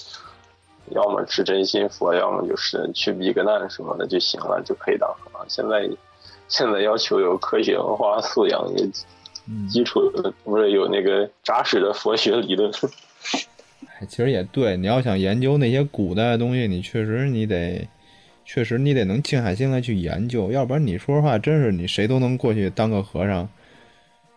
[0.91, 5.45] 要么是真心佛，要么就是去避个难什么的就行了，就可以当和尚。
[5.49, 5.89] 现在
[6.49, 8.85] 现在要求有科学文化素养，有
[9.47, 12.69] 嗯基础的，不是有那个扎实的佛学理论。
[14.01, 17.87] 哎，其实也对，你要想研究那些古代的东西，你确实你得，
[18.45, 23.49] 确实你得能静下心来去研究，要不然你说实话，真是你谁都能过去当个和尚，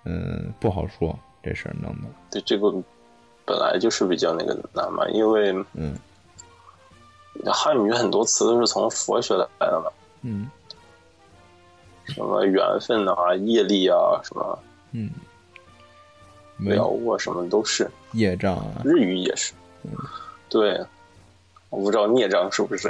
[0.05, 2.71] 嗯，不好说这事儿弄的，对这个
[3.45, 5.95] 本来就是比较那个难嘛，因为嗯。
[7.45, 9.91] 汉语很多词都是从佛学来的嘛，
[10.23, 10.49] 嗯。
[12.05, 14.59] 什么缘分啊、业力啊、什么
[14.91, 15.11] 嗯，
[16.57, 17.87] 没了悟啊，什么都是。
[18.13, 19.91] 业障啊，日语也是，嗯。
[20.49, 20.83] 对，
[21.69, 22.89] 我不知道孽障是不是，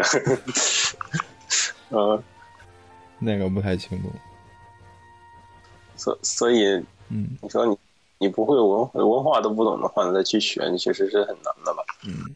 [1.89, 2.21] 嗯，
[3.19, 4.11] 那个不太清楚，
[5.95, 6.65] 所所以
[7.09, 7.77] 嗯你说你
[8.19, 11.83] 你不会文文化都不懂的话，你再去学，你其实是很难的吧？
[12.05, 12.35] 嗯。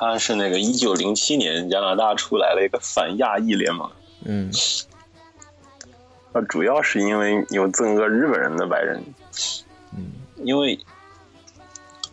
[0.00, 3.90] 看是那个一九零七年加拿大出来了一个反亚裔联盟，
[4.24, 4.50] 嗯。
[6.32, 9.02] 那，主要是因为有这么个日本人的白人，
[9.94, 10.12] 嗯。
[10.42, 10.78] 因为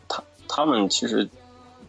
[0.10, 1.30] 他他们其实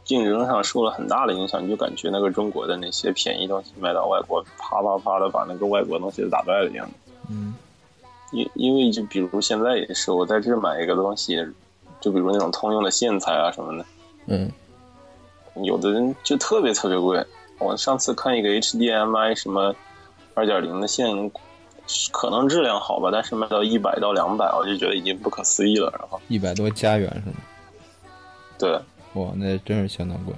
[0.04, 6.88] 竞争上受了很大的影响，你就感觉那个中国的那些便宜东西卖到外国，啪啪啪的把那个外国东西打败了一样。
[7.28, 7.56] 嗯。
[8.30, 11.44] 因因为就比如现在也是，我在这买一个东西，
[12.00, 13.84] 就比如那种通用的线材啊什么的，
[14.26, 14.52] 嗯
[15.64, 17.24] 有的人就特别特别贵。
[17.58, 19.74] 我上次看一个 HDMI 什么
[20.34, 21.30] 二点零的线，
[22.12, 25.92] 可能质量好吧，但是卖到一百到两百，我就觉得已经不可思议了。
[25.98, 27.36] 然后一百多加元是吗？
[28.58, 28.80] 对，
[29.14, 30.34] 哇，那真是相当贵。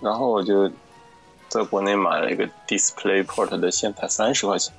[0.00, 0.70] 然后我就
[1.48, 4.72] 在国内买了一个 DisplayPort 的线才三十块钱，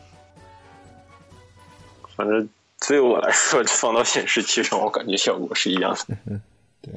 [2.15, 2.49] 反正
[2.87, 6.17] 对我来说，放到显示器上，我感觉效果是一样的。
[6.81, 6.93] 对，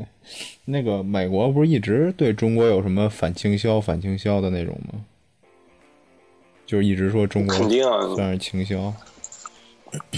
[0.71, 5.01] 那个美国不是一直对中国有什么反倾销、反倾销的那种吗？
[6.67, 8.93] 就是一直说中国肯定啊，算是倾销。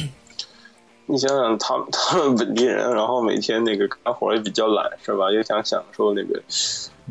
[1.06, 5.30] 你想想，他们他们本地人，然后每天那个干活也比较懒，是吧？
[5.32, 6.42] 又想享受那个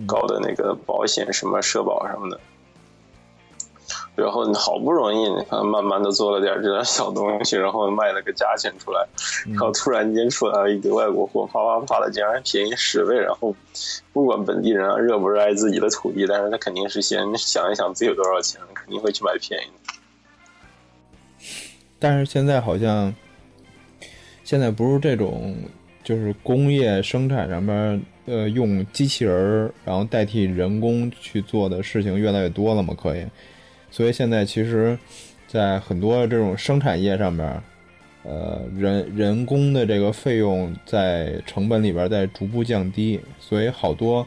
[0.08, 2.40] 高的那个保险什么社保什么的，
[4.22, 9.06] 然后你好不容易你看慢慢的做了点这点小东西， 然后卖了个价钱出来，
[9.48, 13.56] 然后突然间出来了一堆外国货，啪啪啪的竟然便宜十倍，然后
[14.14, 19.94] 不管本地人啊热不热爱自己的土地，但是他肯定是先想一想自己有多少钱，肯定会去买便宜的。
[22.00, 23.14] 但是现在好像，
[24.44, 25.56] 现在不是这种，
[26.04, 33.24] 就是工业生产上面，呃，用机器人儿然后代替人工去做的事情越来越多了嘛，可以。
[33.92, 34.98] 所以现在其实，
[35.48, 37.62] 在很多这种生产业上面，
[38.24, 44.26] 呃，人人工的这个费用在成本里边在逐步降低，所以好多，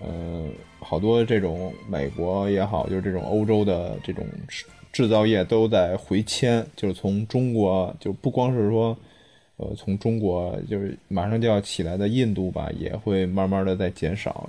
[0.00, 0.48] 呃，
[0.80, 4.24] 好多这种美国也好，就是这种欧洲的这种
[4.92, 8.96] 制造业都在回迁，就是从中国，就不光是说，
[9.58, 14.48] 呃，从中国就是马上就要起来的印度吧，也会慢慢的在减少。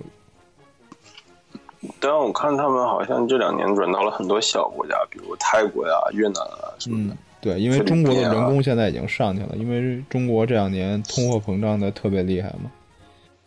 [2.00, 7.14] 但我看他们好像这两年转到了很多小国家，比如泰国呀、越南啊什么的。
[7.14, 12.72] 嗯，对，因为中国的人工现在已经上去了，因为中国这两年通货膨胀的特别厉害嘛。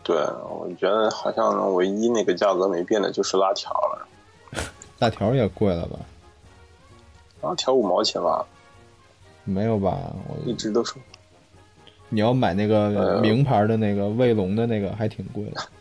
[0.03, 4.09] 对，我觉得好像唯一那个价格没变的就是辣条了，
[4.99, 5.99] 辣条也贵了吧？
[7.43, 8.45] 辣条五毛钱吧，
[9.45, 9.99] 没有吧？
[10.29, 10.95] 我一直都是。
[12.09, 15.61] 你要买那个呃名牌的那个卫龙的那个还挺贵的。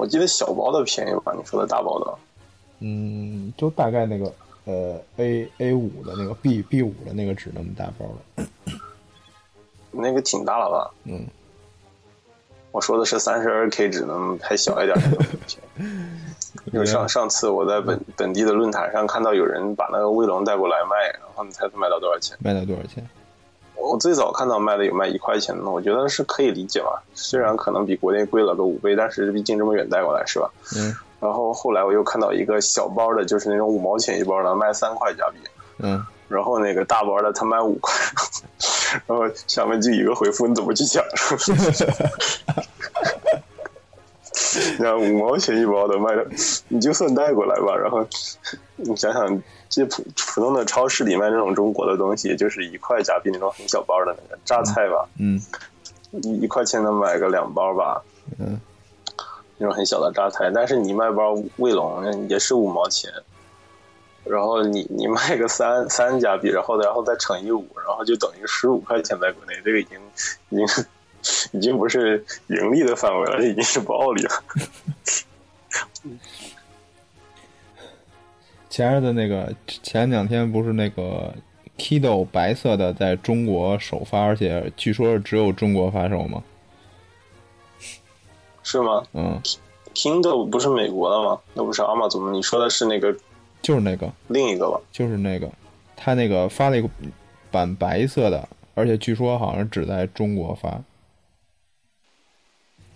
[0.00, 1.34] 我记得小包的便宜吧？
[1.36, 2.18] 你说的大包的，
[2.78, 4.32] 嗯，就大概那个
[4.64, 8.46] 呃 A A 五的那个 B B 五的那个纸那么大包的。
[9.90, 10.90] 那个挺大了吧？
[11.04, 11.26] 嗯，
[12.72, 15.18] 我说的是三十二 K 纸能还小一点的。
[16.72, 22.34] 因为上上次我在本本地的论坛上看到有人把那个卫龙带过来卖，然后你猜他卖到多少钱？
[22.40, 23.06] 卖到多少钱？
[23.82, 27.02] 我最早看到卖的有卖一块钱的，我觉得是可以理解吧。
[27.14, 30.50] 虽然可能比国内贵了个五倍，但是毕竟这么远带过来是吧？
[30.76, 35.38] 嗯然后后来我又看到一个小包的，就是那种五毛钱一包的，卖三块加币。
[35.78, 37.94] 嗯，然后那个大包的他卖五块，
[39.06, 41.04] 然后下面就一个回复你怎么去抢？
[44.78, 46.26] 你看五毛钱一包的卖的，
[46.68, 47.76] 你就算带过来吧。
[47.76, 48.06] 然后
[48.76, 55.40] 你想想，这普普通的超市里卖那种中国的东西，就是一块加币那种很小包的那个榨菜吧，嗯
[56.22, 58.02] 一一块钱能买个两包吧，
[58.38, 58.60] 嗯，
[59.58, 60.50] 那种很小的榨菜。
[60.52, 63.12] 但是你卖包卫龙也是五毛钱，
[64.24, 69.98] 然后你你卖个三三加币，然后然后再乘以五，然后就等于十五块钱在国内，这个已经
[70.48, 70.66] 已经
[71.52, 74.30] 已经不是盈利的范围了，这已经是暴利了。
[78.68, 81.34] 前日的那个前两天不是那个
[81.76, 86.42] Kido 白色的在中国首发，而且据说是只有中国发售吗？
[88.62, 89.40] 是吗嗯
[89.94, 91.40] ，？Kindle 不是美国的吗？
[91.54, 92.32] 那不是阿玛总？
[92.32, 93.12] 你说的是那个
[93.60, 94.80] 就是那个，另一个吧？
[94.92, 95.50] 就是那个，
[95.96, 96.88] 他那个发了一个
[97.50, 100.80] 版白色的，而且据说好像只在中国发，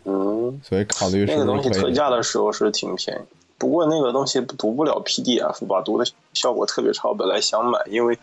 [0.05, 1.71] 嗯，所以考虑是那个东西？
[1.71, 7.09] 特价的时候是挺便宜，不过那个东西读不了 PDF 吧，读的效果特别差。
[7.09, 8.19] 我本来想买，因为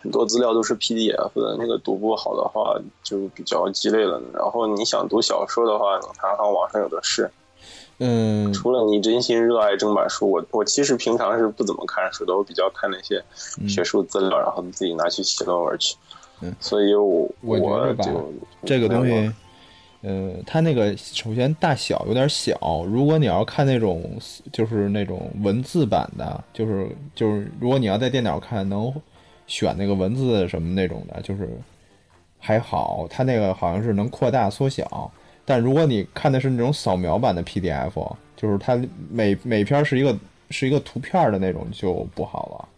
[0.00, 4.20] 很多资料都是 PDF 的，那个读不好的话就比较鸡肋了。
[4.34, 7.30] 然后你想读小说的话，你看看网上有的是。
[8.04, 13.22] 嗯除了你真心热爱正版书，我我其实平常是不怎么看书的，我比较看那些
[13.68, 15.96] 学术资料，然后自己拿去写论文去。
[16.40, 19.32] 嗯所以我我觉得吧就这个东西，
[20.02, 24.02] 呃，它那个首先大小有点小，如果你要看那种
[24.52, 28.92] 就是那种文字版的，就是就是如果你要在电脑看，能
[29.46, 31.48] 选那个文字什么那种的，就是
[32.38, 35.10] 还好，它那个好像是能扩大缩小。
[35.44, 37.92] 但如果你看的是那种扫描版的 PDF，
[38.36, 40.16] 就是它每每篇是一个
[40.50, 42.68] 是一个图片的那种，就不好了。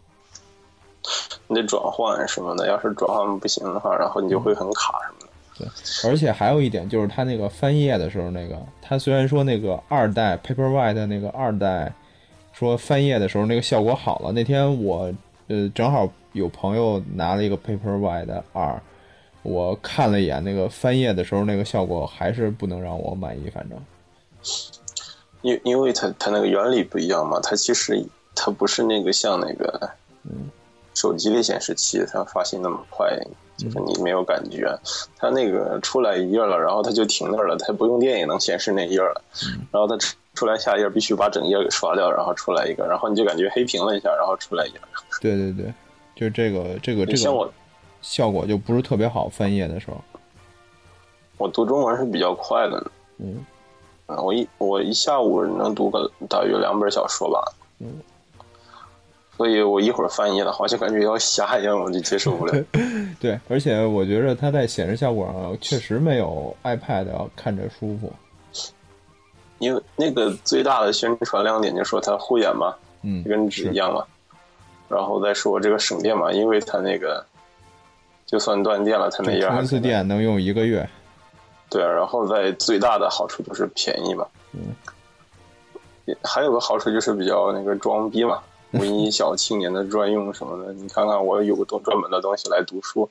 [1.47, 5.24] 你得转换什么的，要是转换不行的话，然后你就会很卡什么。
[5.57, 5.69] 对，
[6.09, 11.93] 而且还有一点就是它那个翻页的时候，那个它虽然说那个二代 Paperwhite 那个二代
[12.53, 15.13] 说翻页的时候那个效果好了，那天我
[15.49, 18.81] 呃正好有朋友拿了一个 Paperwhite 二，
[19.43, 23.79] 我看了一眼那个翻页的时候那个效果还是不能让我满意，反正。
[25.43, 29.91] 因因为它它那个原理不一样嘛，它其实它不是那个像那个
[30.25, 30.51] 嗯
[30.95, 33.09] 手机的显示器，它发新那么快，
[33.57, 34.73] 就是你没有感觉。
[35.17, 39.23] 它那个出来一页了，然后它就停那儿了，它不用电也能显示那页了。
[39.71, 44.81] 然后它出出来下一页必须把整页给刷掉，然后出来一个，然后你就感觉黑屏了一下，然后出来一页。
[45.21, 45.73] 对对对，
[46.17, 47.53] 就这个这个这个像我个
[48.03, 50.01] 效果就不是特别好，翻页的时候，
[51.39, 53.45] 我读中文是比较快的，嗯
[54.07, 57.53] 嗯，我一我一下午能读个大约两本小说吧。
[57.79, 58.01] 嗯
[59.37, 62.65] 所以我一会儿翻译的好像感觉要瞎一样，我就接受不了。
[63.21, 68.13] 对，而且我觉得它在显示效果上确实没有 iPad 要看着舒服，
[69.59, 74.05] 因为那个最大的宣传亮点就说它护眼嘛，嗯，跟纸一样嘛。
[74.89, 77.25] 然后再说这个省电嘛，因为它那个
[78.27, 80.89] 就算断电了，它那对，页还充一次电能用一个月，
[81.69, 84.27] 对，然后再最大的好处就是便宜嘛。
[84.53, 84.75] 嗯
[86.05, 88.39] 也还有个好处就是比较那个装逼嘛，
[88.79, 90.73] 文艺 小青年的专用什么的。
[90.73, 93.09] 你看看我有个多专门的东西来读书。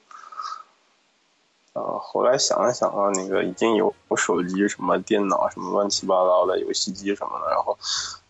[1.73, 7.75] 啊，后来想了想啊，那个已经有手机、什么电脑、什么乱七八糟的游戏机什么的，然后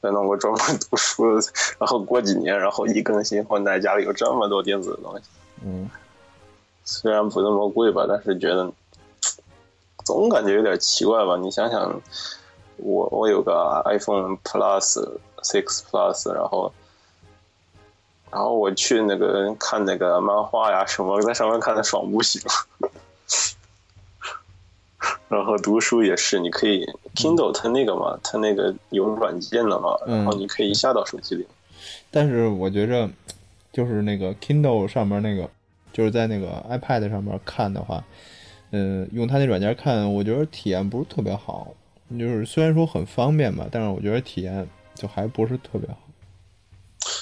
[0.01, 1.45] 再弄个专门读书的，
[1.77, 5.25] 然后过几年，然后一更新换代，家里有这么多电子的东西。
[5.61, 5.89] 嗯，
[6.85, 8.71] 虽然不那么贵吧，但是觉得
[10.05, 11.35] 总感觉有点奇怪吧。
[11.35, 12.01] 你想想，
[12.77, 15.05] 我我有个 iPhone Plus
[15.41, 16.71] Six Plus，然后
[18.33, 22.41] 然后我去那个看那个漫画呀什么，在上面看的爽不行。
[25.29, 26.83] 然后读书也是，你可以
[27.15, 31.45] Kindle 它那个嘛，它那个有软件的嘛，然后你可以下到手机里。
[32.09, 33.07] 但是我觉着
[33.71, 35.47] 就是那个 Kindle 上面那个，
[35.91, 38.03] 就是在那个 iPad 上面看的话，
[38.71, 41.67] 嗯，用它那软件看，我觉得体验不是特别好。
[42.17, 45.97] 就是虽然说很方便吧，但是我觉得体验就还不是特别好。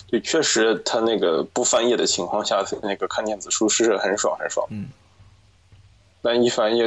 [0.07, 4.65] 对，确实，它那个不翻页的情况下，那个看电子书是很爽很爽。
[4.69, 4.89] 嗯。
[6.21, 6.85] 但一翻页，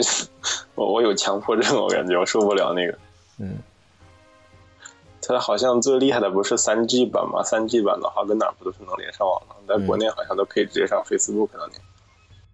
[0.75, 2.97] 我我有强迫症，我感觉我受不了那个。
[3.39, 3.59] 嗯，
[5.21, 7.43] 它好像最厉害的不是三 G 版吗？
[7.43, 9.77] 三 G 版的话，跟哪不都是能连上网的？
[9.77, 11.81] 在国内好像都可以直接上 Facebook 上连。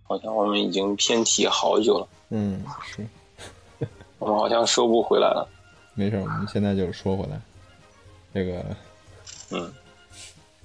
[0.04, 3.06] 好像我们已经偏题好久了，嗯，是，
[4.18, 5.46] 我们好像收不回来了。
[5.94, 7.40] 没事，我们现在就说回来，
[8.34, 8.64] 这个
[9.50, 9.72] 嗯，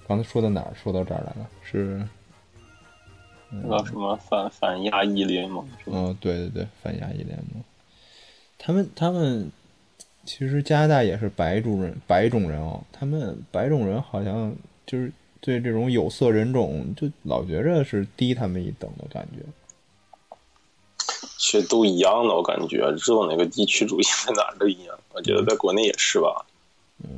[0.08, 0.74] 刚才说到哪儿？
[0.76, 2.08] 说到这儿来了，是，
[3.50, 5.68] 那个什么反反亚裔联盟？
[5.86, 7.64] 嗯，对对对，反亚裔联盟，
[8.58, 9.52] 他们他们
[10.24, 19.44] 其实加拿大也是白种人白种人哦，他们白种人好像就是对这种有色人种就老觉着是低他们一等的感觉。
[21.38, 24.98] 其实都一样的，我感觉只有哪个地区主义在哪儿都一样。
[25.14, 26.46] 我觉得在国内也是吧。
[27.04, 27.10] 嗯。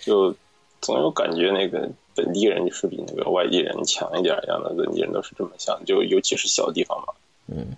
[0.00, 0.34] 就
[0.80, 7.14] 总有感觉那个本地人就是比那个外地人强一点一样的，本地人都是这么想，就尤其是小地方嘛。
[7.48, 7.76] 嗯，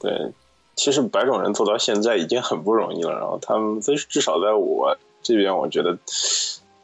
[0.00, 0.32] 对，
[0.74, 5.98] 其实白种人做到现在已经很不容易了，然后他们至至少在我这边，我觉得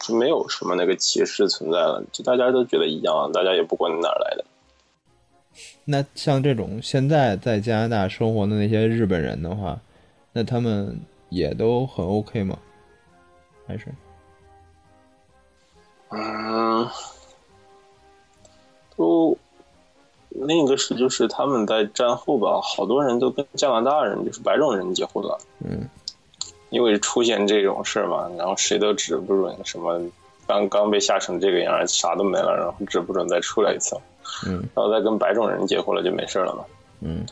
[0.00, 4.44] 就没有什么那个歧视存在了，就大家都觉得一样，大家也不管你哪儿来的。
[5.84, 9.80] 那像这种现在在加拿大生活的那些日本人的话，
[10.32, 12.58] 那他们也都很 OK 吗？
[13.66, 13.86] 还是？
[16.10, 16.88] 嗯，
[18.96, 19.36] 都
[20.30, 25.38] 另一个是就是他们在战后吧，好多人都跟加拿大人就是白种人结婚了。
[25.64, 25.88] 嗯，
[26.70, 30.00] 因为出现这种事儿嘛，然后谁都指不准什么，
[30.46, 33.96] 刚刚被吓成这个样儿，啥都没了，然后指不准再出来一次。
[34.46, 36.64] 嗯，然后再跟白种人结婚了就没事了嘛。
[37.00, 37.26] 嗯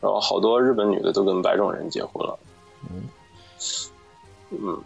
[0.00, 2.38] 然后好多日本女的都跟白种人结婚了。
[2.90, 3.08] 嗯，
[4.50, 4.78] 嗯，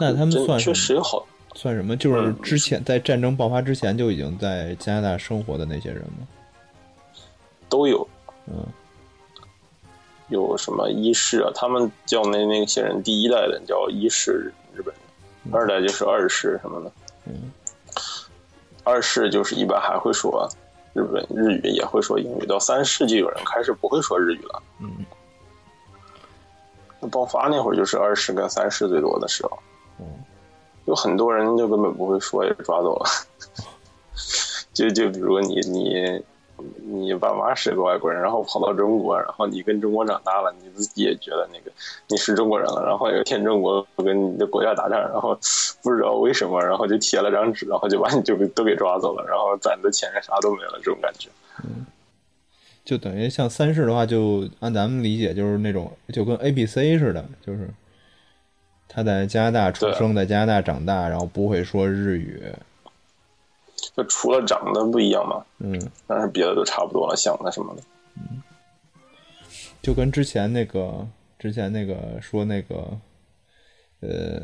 [0.00, 1.96] 那他们算确实有好，算什么？
[1.96, 6.26] 就是嗯之前在战争爆发之前就已经在加拿大生活的那些人吗？
[7.68, 8.08] 都有，
[8.46, 8.66] 嗯
[10.28, 14.94] 有什么一世啊，他们叫那那些人第一代的叫一世日本
[15.44, 16.92] 人，二代就是二世什么的。
[17.26, 17.50] 嗯，
[18.84, 20.48] 二世就是一般还会说
[20.94, 24.62] 日本日语，也会说英语，到三世就有人开始不会说日语了。
[24.78, 25.04] 嗯，
[27.00, 29.58] 那爆发那会儿就是二世跟三世最多的时候。
[30.00, 30.06] 嗯，
[30.86, 33.06] 有很多人就根本不会说，也抓走了。
[34.72, 36.22] 就就比如你你
[36.82, 41.70] 你爸妈是个外国人，然后跑到中国，然后你跟中国长大了，你自己也觉得那个
[42.08, 45.36] 你是中国人了，然后有一天中国跟你的国家打仗，然后
[45.82, 51.28] 不知道为什么，然后就贴了张纸，然后就把你就给都给抓走了，然后攒的钱啥都没了，这种感觉。
[52.84, 57.68] 就等于像三世的话，就按咱们理解就是那种就跟 A B C 似的，就是
[58.92, 62.42] 他在加拿大出生，在加拿大长大，然后不会说日语，
[63.96, 67.82] 就除了长得不一样嘛，嗯，但是别的都差不多了，想的什么的。
[68.16, 68.42] 嗯
[69.80, 71.06] 就跟之前那个
[71.38, 72.98] 之前那个说那个
[74.00, 74.42] 呃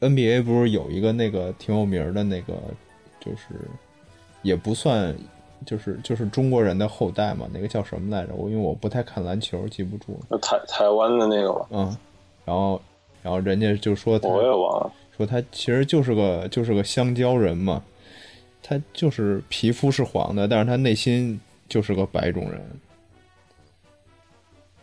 [0.00, 2.54] NBA 不是有一个那个挺有名的那个，
[3.20, 3.54] 就是
[4.42, 5.14] 也不算。
[5.66, 8.32] 就是就是中国人的后代嘛，那个叫什么来着？
[8.32, 11.96] 我因为我不太看篮球，记不住台台湾的那个吧，嗯，
[12.44, 12.80] 然后
[13.22, 14.92] 然后人家就说他我也忘了。
[15.16, 17.82] 说他其实就是个就是个香蕉人嘛，
[18.62, 22.60] 他就是皮肤是黄的，但是他内心就是个白种人。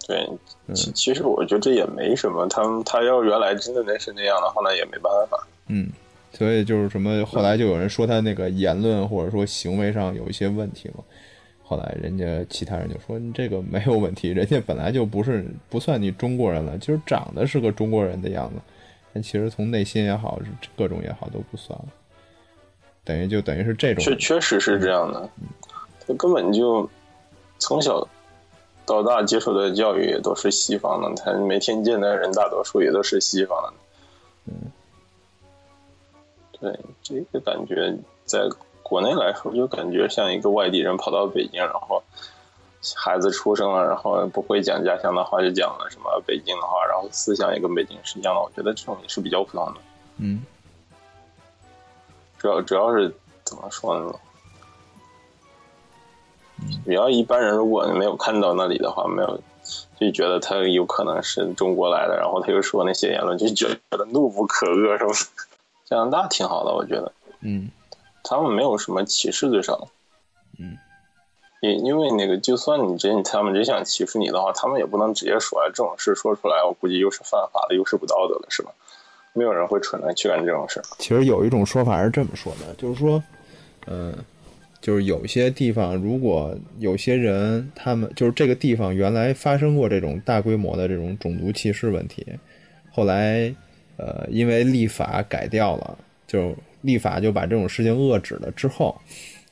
[0.08, 0.30] 对，
[0.76, 5.48] 其其实我觉得这也没什么，他们他要原来真的那是那样的话，那也没办法。
[5.68, 5.90] 嗯，
[6.32, 11.04] 所以就是什么，后来就有人说他那个言论或者说行为上有一些问题嘛。
[11.68, 18.62] 后来人家其他人就说你这个没有问题，人家本来就不是不算你中国人了，就是长得是个中国人的样子，
[19.12, 20.40] 但其实从内心也好，
[20.78, 21.86] 各种也好都不算了。
[23.04, 25.28] 等于就等于是这种确确实是这样的，
[26.06, 26.88] 他根本就
[27.58, 28.08] 从小
[28.86, 33.74] 到大接受的教育也都是西方的，他每天见的人大多数也都是西方的。
[34.46, 34.54] 嗯，
[36.60, 37.96] 对，这个感觉
[38.26, 38.48] 在
[38.88, 42.04] 国内来说，就感觉像一个外地人跑到北京，然后
[42.96, 48.40] 孩子出生了，然后不会讲家乡的话，就讲了什么北京的话，然后思想也跟北京是一样的。
[48.40, 49.82] 我觉得这种也是比较普通的。
[50.18, 50.46] 嗯
[52.38, 53.12] 主要主要是
[53.44, 54.14] 怎么说呢？
[56.86, 59.42] 比较一般人如果没有看到那里的话，没有
[60.00, 65.32] 就觉得他有可能是中国来的，然后他又说那些言论，就觉得怒不可遏，是吧？
[65.86, 67.12] 加拿大挺好的，我觉得
[67.42, 67.72] 嗯
[68.28, 69.88] 他们没有什么歧视，至少，
[70.60, 70.76] 嗯，
[71.62, 78.72] 因因为那个，就算你真他们真想歧视你的话，他们也不能直接说啊，这种事说出来，我估计又是犯法的，又是不道德的，是吧？
[79.34, 80.82] 没有人会蠢的去干这种事。
[80.98, 83.22] 其实有一种说法是这么说的，就是说，
[83.86, 84.16] 嗯、
[84.80, 92.26] 就是有些地方，如果有些人他们就是这个地方原来发生过这种大规模的这种种族歧视问题，
[92.94, 93.54] 后来
[93.98, 96.56] 呃因为立法改掉了，就
[96.86, 98.96] 立法就把这种事情遏制了之后，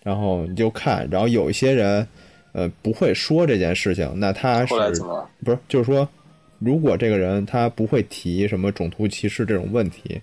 [0.03, 2.07] 然后你就看，然后有一些人
[2.51, 4.75] 呃不会说这件事情，那他是？
[5.43, 6.07] 不是，就是说，
[6.59, 10.21] 如果这个人他不会提什么种族歧视这种问题，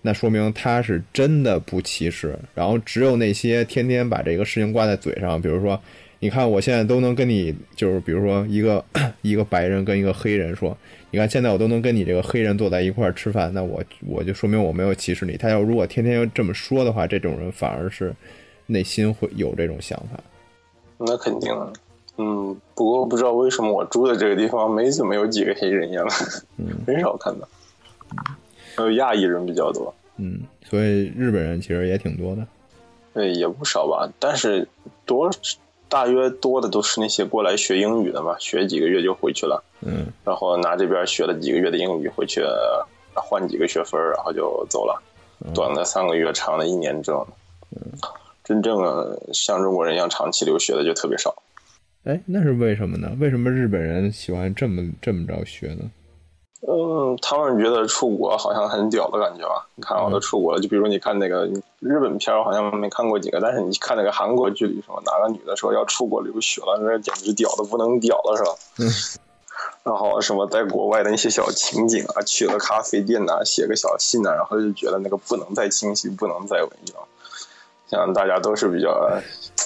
[0.00, 2.38] 那说明他是真的不歧视。
[2.54, 5.80] 然后只有那些天天把这个事情挂在嘴上，比如说，
[6.24, 8.82] 你看我现在都能跟你，就是比如说一个
[9.20, 10.74] 一个白人跟一个黑人说，
[11.10, 15.36] 你看现在我都能跟你这个黑人坐在一块儿吃饭，那我我就说明我没有歧视你。
[15.36, 18.10] 他要如果天天要这么说的话，这种人反而是
[18.64, 20.18] 内心会有这种想法。
[20.96, 21.54] 那肯定。
[22.16, 26.02] 嗯，不过不知道为什么我住的这个地方没怎么有几个黑人呀，
[26.86, 27.46] 很少看到，
[28.74, 29.94] 还有亚裔人比较多。
[30.16, 32.46] 嗯，所以日本人其实也挺多的。
[33.12, 34.66] 对，也不少吧，但是
[35.04, 35.30] 多
[35.94, 42.84] 大约多的都是那些过来学英语的嘛，学几个月就回去了，嗯然后拿这边学了几个月的英语回去，呃
[43.14, 45.00] 换几个学分，然后就走了，
[45.54, 47.24] 短的三个月，长的一年这种
[47.70, 47.80] 的。
[48.42, 51.32] 真正像中国人一样长期留学的就特别少。
[52.02, 53.16] 哎，那是为什么呢？
[53.20, 55.88] 为什么日本人喜欢这么这么着学呢？
[56.66, 59.66] 嗯，他们觉得出国好像很屌的感觉吧？
[59.74, 61.44] 你看，我都出国了，就比如你看那个
[61.80, 68.50] 日本片儿，好像没看过几个，但是你看那个韩国剧里，什么哪个女的说要出国留学了，那简直屌的不能屌了，是吧？
[68.78, 68.88] 嗯。
[69.84, 77.06] 然后什么在国外的那些小情景啊，去了咖啡店呐、写个小信呐、然后就觉得那个不能再清晰，不能再文艺了。
[77.88, 78.90] 像大家都是比较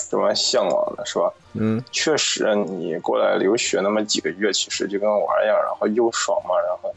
[0.09, 1.33] 什么向往的，是吧？
[1.53, 6.95] 嗯确实，你过来留学那么几个月，其实就跟玩一样，然后又爽嘛，然后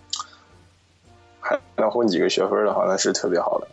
[1.39, 3.67] 还能混几个学分的话，那是特别好的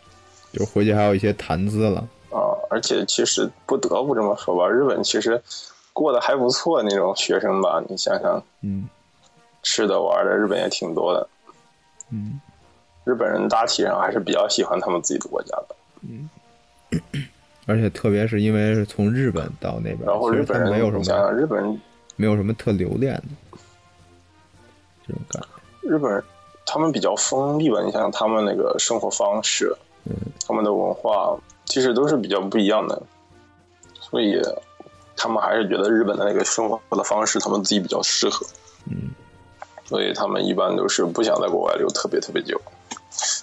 [0.51, 2.07] 就回去还有一些谈资了。
[2.31, 2.53] 啊！
[2.69, 5.41] 而且其实不得不这么说吧，日本其实
[5.93, 8.87] 过得还不错那种学生吧，你想想，嗯
[9.63, 11.27] 吃的玩的，日本也挺多的。
[12.11, 12.39] 嗯，
[13.03, 15.75] 日本人大体上还是比较喜欢他们自己的国家的。
[17.69, 21.79] 而且特别是因为是从日本到那边，然后日本人，没有什么想想，日本人
[22.15, 23.57] 没有什么特留恋的
[25.05, 25.87] 这种感觉。
[25.87, 26.23] 日本人
[26.65, 29.71] 他们比较封闭吧，你想想他们那个生活方式，
[30.05, 30.15] 嗯，
[30.47, 32.99] 他们的文化其实都是比较不一样的，
[34.01, 34.41] 所以
[35.15, 38.43] 他们还是觉得日本的那个生活的方式他们自己比较适合，
[38.89, 39.11] 嗯，
[39.85, 42.59] 所以他们一般都是不想在国外留特别特别久。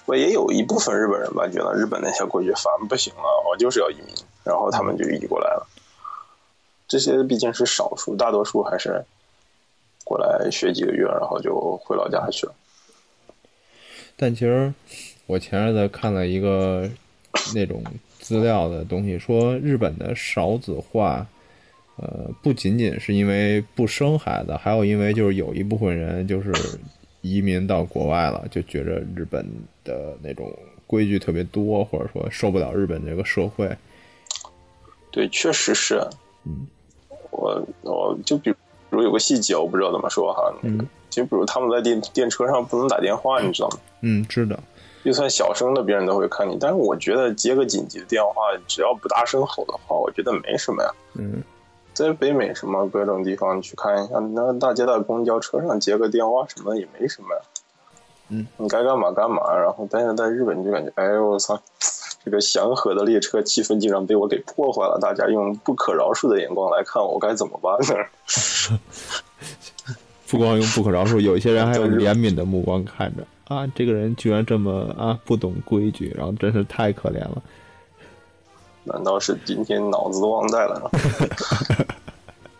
[0.07, 5.67] 我也有一部分日本人吧，觉得日本那些过去烦不行了，我就是要移民，然后他们就移过来了。
[6.87, 9.03] 这些毕竟是少数，大多数还是
[10.05, 12.55] 过来学几个月，然后就回老家去了。
[14.15, 14.73] 但其实
[15.25, 16.89] 我前阵子看了一个
[17.53, 17.83] 那种
[18.19, 21.27] 资料的东西，说日本的少子化，
[21.97, 26.53] 呃，不仅仅是因为不生孩子，还有因为就是有一部分人就是
[27.21, 29.45] 移民到国外了，就觉着日本
[29.83, 30.51] 的那种
[30.85, 33.69] 规矩特别多，或者说受不了日本这个社会。
[35.11, 36.01] 对，确实是。
[36.45, 36.67] 嗯，
[37.31, 38.53] 我我就比
[38.89, 40.53] 如有个细节，我不知道怎么说哈。
[40.61, 43.77] 嗯，就比如他们在电电车上不能打电话，你知道吗？
[44.01, 44.57] 嗯，知道。
[45.03, 46.57] 就算小声的，别人都会看你。
[46.59, 48.33] 但是我觉得接个紧急的电话，
[48.67, 50.89] 只要不大声吼的话，我觉得没什么呀。
[51.13, 51.41] 嗯，
[51.97, 57.41] 在北美什么各种地方去看一下，那大街的公交车上接个电话什么的也没什么呀。
[58.29, 59.41] 嗯，你该干嘛干嘛。
[59.55, 61.59] 然后，但是在日本就感觉，哎呦我操，
[62.23, 64.99] 这个祥和的列车气氛竟然被我给破坏了。
[65.01, 68.77] 大家用不可饶恕的眼光来看我，该怎么办呢？
[70.29, 77.41] 不光用不可饶恕，有一些人还用怜悯的目光看着啊，这个人居然这么啊不懂规矩，然后真是太可怜了。
[78.87, 80.89] 难道是今天脑子忘带了，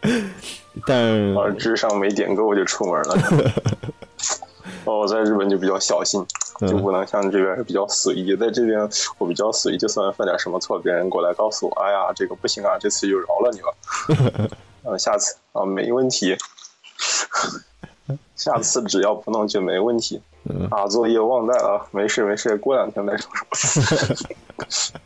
[0.86, 0.98] 但
[1.36, 3.16] 而智商没点够就出门了？
[4.86, 6.26] 哦，我在日本就比较小心，
[6.62, 8.36] 嗯就不能像这边比较随意。
[8.36, 8.80] 在这边
[9.18, 14.50] 我比较随意，就算犯点什么错，别人过来告诉我，哎呀，这个不行啊，这次就饶了你了。
[14.84, 16.38] 呃，下次啊，没问题。
[18.36, 20.22] 下次只要不弄就没问题。
[20.50, 25.00] 嗯啊，作业忘带了，没事没事，过两天再说说。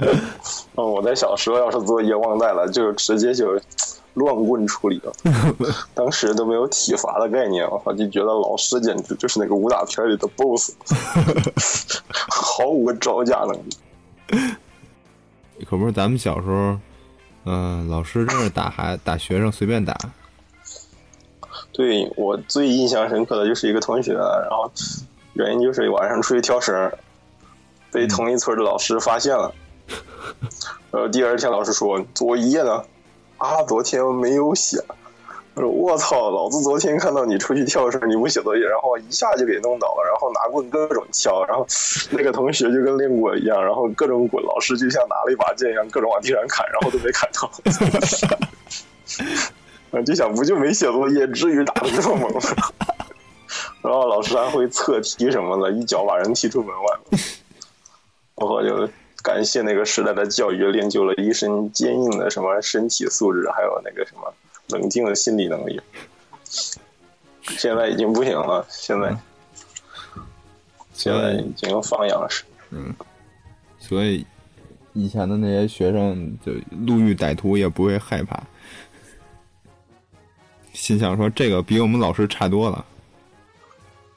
[0.76, 3.60] 嗯，我在小时候要是作业忘带了，就直接就
[4.14, 5.12] 乱棍处理了。
[5.94, 10.72] 当时都没有体罚的概念，我靠，就觉得老师简直就是那个武打片里的 BOSS，
[12.28, 14.54] 毫无招架能力。
[15.68, 16.78] 可不是咱们小时候，
[17.44, 19.96] 嗯、老师真是打孩打学生随便打，
[21.72, 24.70] 对我最印象深刻的就是一个同学，然后
[25.32, 26.92] 原因就是晚上出去跳绳，
[27.92, 29.42] 被同一村的老师发现了。
[29.42, 29.67] 然
[30.90, 32.82] 后 第二天老师说作业呢？
[33.38, 34.82] 啊，昨天没有写。
[35.54, 41.66] 我说我操，老子昨天看到你出去跳绳，你不写作业，然后一下就给弄倒了，然后拿棍各种敲，然后
[42.10, 47.50] 那个同学就跟练过一样，然后各种滚，老师就像拿了一把剑一样，各种往地上砍，然后都没砍到。
[49.90, 52.40] 我 就想，不就没写作业，至于打的这么猛吗？
[53.82, 57.02] 然后老师还会测题什么的，一脚把人踢出门外了。
[58.36, 58.88] 然后就
[59.28, 64.32] 感谢那个时代的教育，练就了一身坚硬的什么身体素质，还有那个什么
[64.68, 65.78] 冷静的心理能力。
[67.42, 69.14] 现在已经不行了，现在
[70.94, 72.42] 现在已经放养式。
[72.70, 72.94] 嗯
[73.78, 74.24] 所以
[74.94, 76.52] 以前的那些学生就
[76.86, 78.42] 路遇歹徒也不会害怕，
[80.72, 82.82] 心想说这个比我们老师差多了。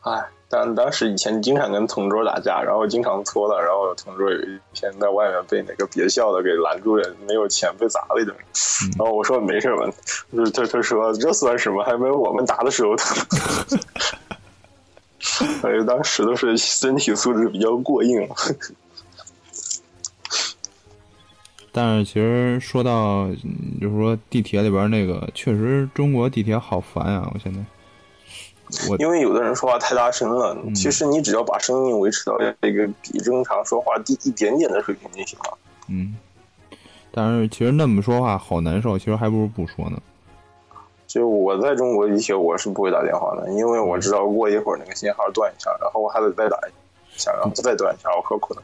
[0.04, 8.36] 哎，但当时以前经常跟同桌打架，然后经常搓了，然后同桌有一天在外面被哪个别校的给拦住了，没有钱被砸了一顿。
[8.98, 9.90] 然后我说没事吧，
[10.34, 13.18] 就是他他说这算什么，还没有我们打的时候疼。
[15.64, 18.28] 哎，当时都是身体素质比较过硬。
[21.72, 27.32] 但是其实说到，嗯就是说地铁里边那个，确实中国地铁好烦啊！
[27.34, 27.62] 我现在，
[28.90, 35.58] 我因为有的人说话太大声了，其实你只要把声音维持到一个比正常说话低一点点的水平就行了。
[35.88, 36.16] 嗯，
[37.12, 39.98] 但是其实那么说话好难受，其实还不如不说呢。
[41.06, 46.72] 就我在中国地铁，我是不会打电话的，因为我知道过一会儿那个信号断一下，然后我还得再打一
[47.20, 48.64] 下，然后再断一下，我可苦了。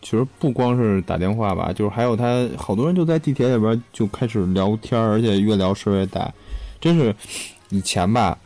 [0.00, 6.32] 其实不光是打电话吧，就是还有他好多人就在地铁里边就开始聊天，而且越聊声越大，
[6.80, 7.14] 真是
[7.68, 8.38] 以前吧。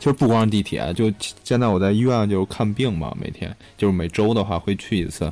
[0.00, 1.12] 其实不光是地铁，就
[1.44, 5.30] 现在我在医院就是看病嘛，每天就是每周的话会去一次。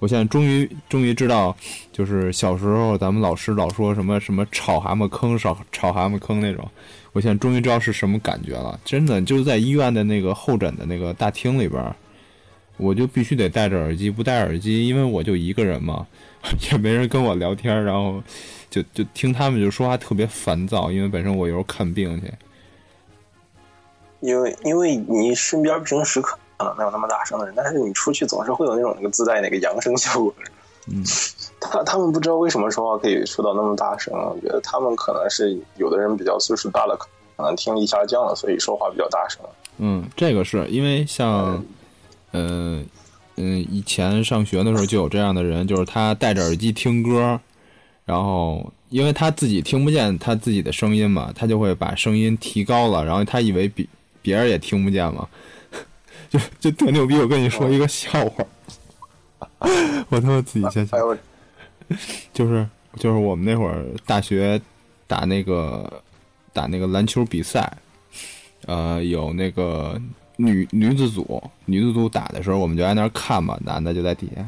[0.00, 1.56] 我现在终于终于知道，
[1.92, 6.68] 就是小时候咱们老师老说什么什么炒蛤蟆坑、炒炒蛤蟆坑那种，
[7.12, 8.80] 我现在终于知道是什么感觉了。
[8.84, 11.94] 真的就是在医院的那个候诊的那个大厅里边，
[12.78, 16.04] 我就必须得戴着耳机，不戴耳机，因为我就一个人嘛，
[16.72, 18.20] 也没人跟我聊天，然后
[18.70, 22.32] 就就听他们就说话特别烦躁，因为本身我有时候看病去。
[24.20, 30.32] 因为因为你身边平时可能没有那么大声的人，但是你出去总是会有那种那个自带那个扬声效果。
[30.86, 31.04] 嗯，
[31.60, 36.96] 他他们不知道为什么说话可以说到那么大声，我觉得他们可能是有的人比较岁数大了，
[37.36, 39.40] 可能听力下降了，所以说话比较大声。
[39.78, 41.62] 嗯，这个是因为像，
[42.32, 42.84] 嗯
[43.36, 47.40] 嗯，以前上学的时候就有这样的人，就是他戴着耳机听歌，
[48.04, 53.86] 然后因为他自己听不见他自己的声音嘛，他就会把声音提高了，然后他以为别
[54.22, 55.28] 别人也听不见吗，
[56.28, 57.16] 就就特牛逼。
[57.16, 58.44] 我跟你说一个笑话，
[60.08, 61.16] 我他妈自己先想哎，呦，
[62.32, 62.66] 就是
[62.96, 64.60] 就是我们那会儿大学
[65.06, 66.02] 打那个
[66.52, 67.72] 打那个篮球比赛，
[68.66, 70.00] 呃，有那个
[70.36, 74.46] 女女子组，女子组打的时候，我们就在那儿看嘛，男的就在底下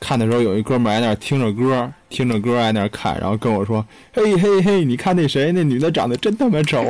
[0.00, 3.84] 看的时候，有一哥们儿在那儿听着歌，听着歌在那儿看，然后跟我说
[4.14, 6.80] ：“嘿嘿嘿，你看那谁，那女的长得真他妈丑。”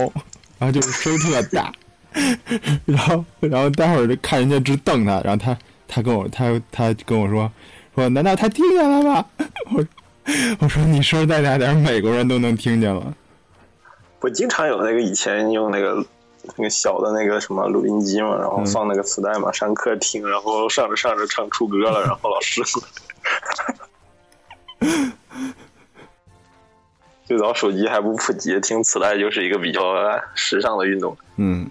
[0.61, 1.73] 然后就是声特大，
[2.87, 5.57] 然后然后待会儿就看人家直瞪他，然后他
[5.87, 7.51] 他跟我他他跟我说
[7.95, 9.25] 说，难道他听见了吗？
[9.73, 9.85] 我
[10.61, 13.15] 我说你声儿再大点儿，美国人都能听见了。
[14.21, 16.05] 不经常有那个以前用那个
[16.57, 22.63] 那个小的那个什么录音机嘛，然后放那个磁带嘛，上课听，然后上着上着唱出歌了，然后老师。
[27.25, 29.83] 最早手机还不普及，听磁带就是一个比较
[30.35, 31.17] 时尚的运动。
[31.37, 31.71] 嗯，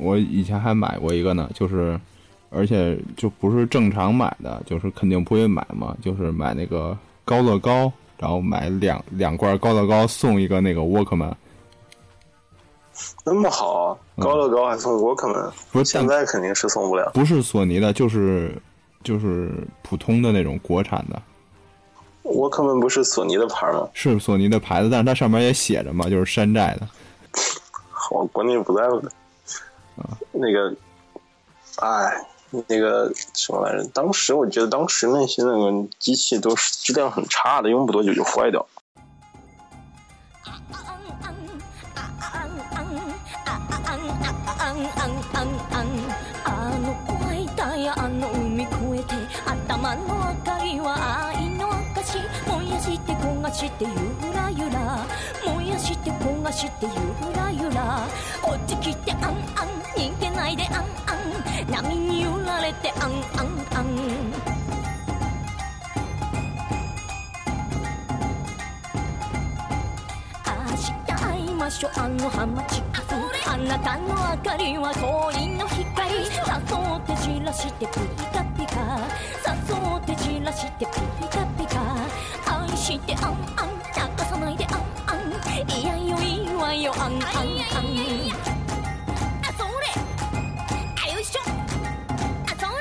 [0.00, 2.00] 我以前还买过一个呢，就是
[2.48, 11.36] 而且就不是正常买的，就是肯定不会买嘛，就是买那个高乐高，然后买两两罐高乐高送一个那个沃克曼。
[13.24, 17.10] 那么好，高乐高还送沃克曼，不是现在肯定是送不了。
[17.14, 18.54] 不是索尼的，就是
[19.04, 21.22] 就是普通的那种国产的，
[22.24, 23.88] 沃克曼不是索尼的牌吗？
[23.94, 26.88] 是索尼的牌子，但是它上面也写着嘛，就是山寨的。
[28.10, 29.10] 我国内不在乎的。
[30.32, 30.74] 那个，
[31.80, 32.26] 哎，
[32.68, 33.84] 那个什么来着？
[33.94, 38.66] 当时我觉得当时那些那个机器都是质量很差的，用不多久就坏掉。
[52.00, 55.06] あの子がいたやあの海越えて頭の明かりは愛の証燃やして焦がしてゆらゆら。
[55.44, 58.08] 燃やして焦がしてゆらゆら。
[58.42, 61.30] 落ちきてあんあん逃げないであんあん
[61.70, 63.86] 波に揺られてあんあんあん
[70.56, 71.92] 明日会いましょう。
[71.96, 72.96] あの浜近く。
[73.46, 75.84] あなたの明かりは恋の光。
[76.14, 77.92] 誘って散らしてピ
[78.32, 78.98] カピカ。
[79.46, 79.58] 誘
[79.98, 80.92] って散らしてピ
[81.28, 81.79] カピカ。
[82.90, 85.30] してあんあん泣かさないであんあん。
[85.70, 87.22] いやよいわよあんあんあん。
[87.22, 87.24] あ
[89.56, 89.86] それ。
[91.00, 91.40] あよいしょ。
[92.46, 92.74] あそれ。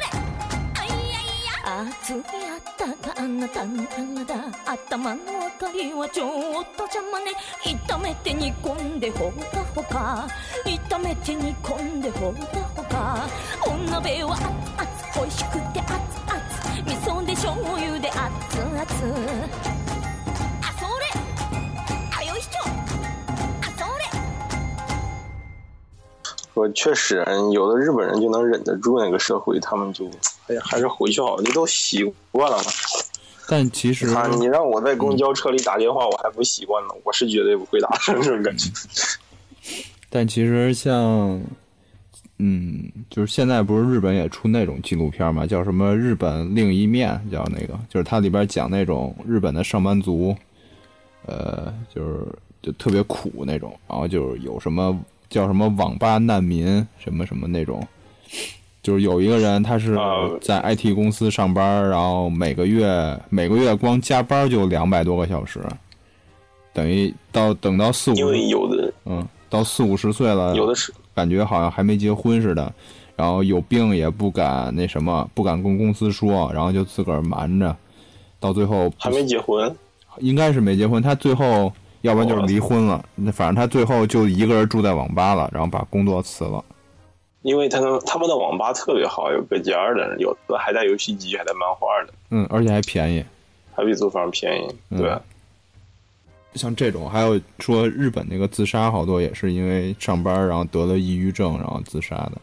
[0.79, 1.85] あいやいや。
[2.01, 4.35] 熱いあったかあなたの体
[4.65, 6.31] 頭の明かりはちょっ
[6.75, 7.31] と邪魔ね。
[7.63, 10.27] 炒めて煮込んでほかほか。
[10.65, 12.39] 炒めて煮込んでほか
[12.75, 13.29] ほか。
[13.67, 16.33] お鍋は熱々美味しくて熱々。
[16.83, 19.78] 味噌で醤油で熱々。
[26.59, 30.05] 说确实，有的日本人就能忍得住那个社会，他们就，
[30.47, 32.63] 哎呀，还是回去好了，你都习惯了嘛。
[33.47, 38.69] 但其实啊，你让我在公交车里打电话，我还不习惯呢，我是绝对不会打的这种感觉。
[40.11, 41.41] 但其实像，
[42.37, 50.35] 嗯，就是现在不是日本也出那种纪录片嘛，叫什么《日本另一面》，叫那个，就是它里边讲那种日本的上班族，
[51.25, 52.27] 呃，就是
[52.61, 54.99] 就特别苦那种，然后就是有什么
[55.29, 56.65] 叫什么网吧难民
[56.97, 57.85] 什么什么那种，
[58.81, 65.59] 就是有一个人他是啊在 IT 公司上班，然后每个月每个月光加班就两百多个小时，
[66.73, 72.73] 等于到等到四五因为有的嗯，到四五十岁了，有的是感觉好像还没结婚似的，
[73.15, 77.75] 然后有病也不敢那什么，不敢跟公司说，然后就自个儿瞒着，
[78.39, 79.75] 到最后还没结婚，
[80.19, 81.71] 应该是没结婚，他最后
[82.01, 86.63] 要不然就是离婚了，那反正他最后就一个人住在网吧了，然后把工作辞了。
[87.41, 93.23] 因为他们他们的网吧特别好，有个家的，有的还带游戏机，还带漫画的，嗯，而且还便宜。
[93.73, 94.75] 还比租房便宜。
[94.89, 95.17] 嗯对，
[96.55, 102.33] 像这种，还有说日本那个自杀，好多也是因为上班然后得了抑郁症，然后自杀的。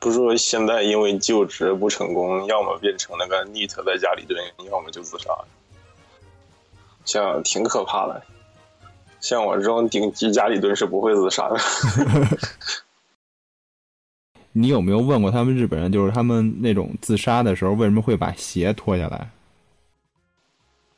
[0.00, 4.40] 不是说现在因为就职不成功，要么变成那个 NEET 在家里蹲，
[4.70, 5.30] 要么就自杀，
[7.08, 8.22] 像挺可怕的。
[9.20, 11.56] 像我这种顶级家里蹲是不会自杀的。
[14.52, 19.30] 你有没有问过他们日本人，就是他们那种自杀的时候为什么会把鞋脱下来？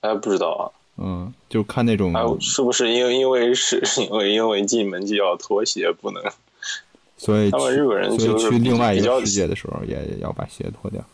[0.00, 0.64] 哎，不知道啊，
[0.96, 6.22] 嗯，就看那种，哎，是不是因为因为是 因为因为进门就要脱鞋，不能？
[7.16, 11.04] 所以他们日本人就是去另外一个世界的时候也也要把鞋脱掉。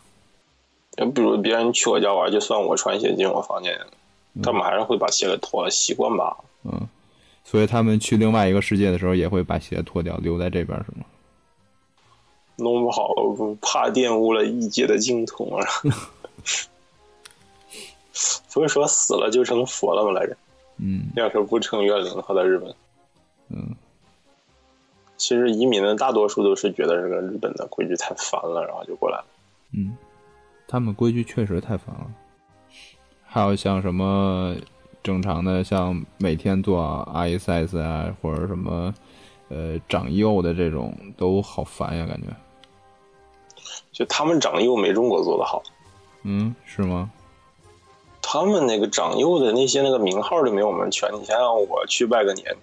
[1.13, 3.79] 比如别人去我家玩，就算我穿鞋进我房间，
[4.43, 6.37] 他们还是会把鞋给脱了，习惯吧。
[6.63, 6.87] 嗯，
[7.43, 11.05] 所以他们去另外一个世界的时候也会把鞋脱掉，留在这边是吗？
[12.59, 13.13] 弄不好
[13.61, 15.63] 怕玷污了异界的净土啊！
[18.51, 20.11] 不是说死了就成佛了吗？
[20.11, 20.35] 来着，
[20.77, 22.73] 嗯要是不成怨灵的话，在日本，
[23.49, 23.75] 嗯
[25.17, 29.25] 其实移民的大多数都是觉得这个日本的规矩太烦了，然后就过来了。
[29.73, 29.95] 嗯，
[30.67, 32.11] 他们规矩确实太烦了。
[33.37, 34.55] 还有像什么
[35.03, 38.91] 正常的，像每天做 ISS 啊，或者什么
[39.49, 42.29] 呃长幼的这种，都好烦呀，感觉。
[43.91, 45.61] 就他们长幼没中国做的好，
[46.23, 47.11] 嗯，是吗？
[48.23, 51.07] 他们那个长幼的那些那个名号就没有我们全。
[51.13, 52.57] 你想想，我去拜个年，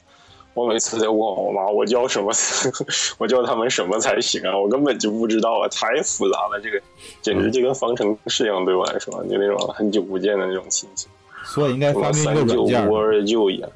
[0.55, 2.33] 我每次得问我妈，我叫什么，
[3.19, 4.57] 我叫他们什么才行啊？
[4.57, 6.81] 我根本就不知道啊，太复杂了，这个
[7.21, 11.09] 简直就跟方程式一样，对我来说，就那种很久不见的那种亲戚，
[11.45, 12.89] 所以应该发明一个三舅软件儿。
[12.89, 13.69] 姑二舅一样。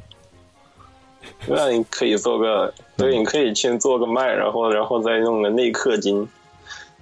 [1.47, 6.27] 对啊，你可以做个，对，你可以先做个麦，然后然后再弄个内氪金，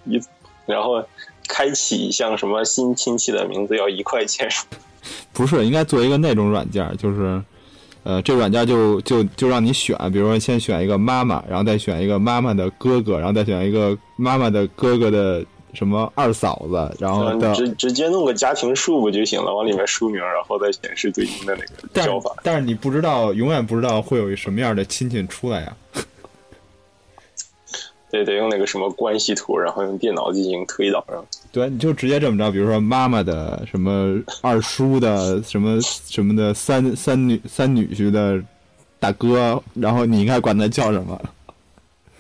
[0.05, 0.20] 一，
[0.66, 1.03] 然后
[1.49, 4.49] 开启像什么新亲戚的名字要一块钱，
[5.33, 7.41] 不是，应该做一个那种软件，就是，
[8.07, 15.44] 呃，这软件就就就让你选，比如说先选一个妈妈，然后再选一个妈妈的哥哥，然后再选一个妈妈的哥哥的
[15.74, 19.52] 什么二嫂子，然后的，嗯直直接弄个家庭树不就行了？
[19.52, 22.30] 往里面输名，然后再显示对应的那个叫法。
[22.44, 25.76] 但是你不知道，永远不知道会有什么样的亲戚出来呀。
[28.16, 31.22] 对，得用那个什么关系图，然后用电脑进行推导上。
[31.52, 38.42] 对，你就直接这么着，比如说妈妈的什么二叔的什么什么的三三女三女婿的
[38.98, 41.20] 大哥，然后你应该管他叫什么？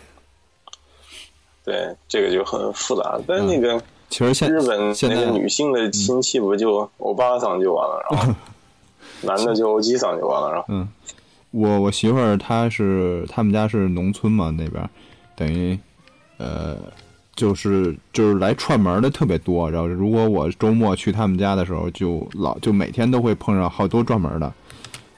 [1.64, 3.18] 对，这个就很复杂。
[3.26, 8.34] 但那个其实现日本现在那个女性的亲戚不就欧巴桑就完了，然后
[9.22, 10.86] 男的就欧基桑就完了，然后嗯，
[11.52, 14.90] 我我媳妇儿她是他们家是农村嘛，那边儿
[15.36, 15.78] 等于
[16.38, 16.76] 呃
[17.34, 24.52] 就是就是来串门的特别多，然后如果我周末去他们家的时候，就老就每天都会碰上好多串门的。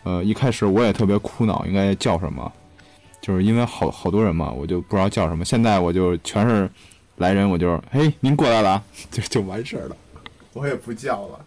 [0.03, 2.51] 呃，一开始我也特别苦恼，应该叫什么，
[3.21, 5.45] 就是因为好好多人嘛，我就不知道叫什么。
[5.45, 6.69] 现在我就全是
[7.17, 9.97] 来人，我就嘿您过来了啊， 就就完事儿了，
[10.55, 11.41] 我也不叫了。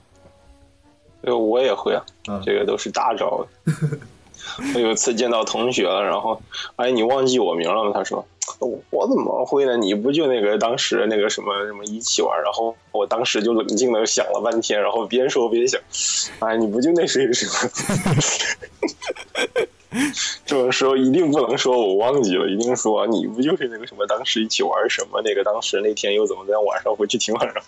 [1.22, 3.45] 对，我也会啊，嗯这个都是大招。
[4.76, 6.42] 我有一次见到同学了，然后
[6.76, 7.92] 哎，你忘记我名了吗？
[7.94, 8.26] 他说
[8.89, 9.78] 我怎么会呢？
[9.78, 12.42] 你不就那个当时那个什么什么一起玩？
[12.44, 15.80] 然后我当时就冷静的想了半天，然后边说边想，
[16.39, 17.54] 哎，你不就那谁谁吗？
[20.46, 27.64] 这种时候一定不能说我忘记了，一定说你不就是那个什么当时一起玩什么那个当时那天又怎么怎样，晚上回去挺晚上。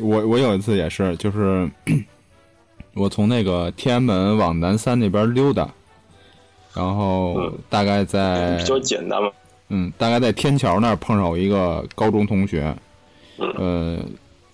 [0.02, 1.68] 我我有一次也是，就是
[2.98, 5.68] 我从那个天安门往南三那边溜达，
[6.74, 9.30] 然后嗯大概在比较简单嘛，
[9.68, 12.74] 嗯，大概在天桥那儿碰上我一个高中同学，
[13.38, 14.04] 嗯呃，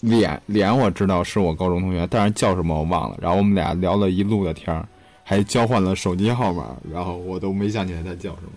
[0.00, 3.16] 脸脸我知道是我高中同学，但是叫什么我忘了。
[3.20, 4.86] 然后我们俩聊了一路的天儿，
[5.22, 8.50] 还交换了手机号码，然后我都没想起来他叫什么。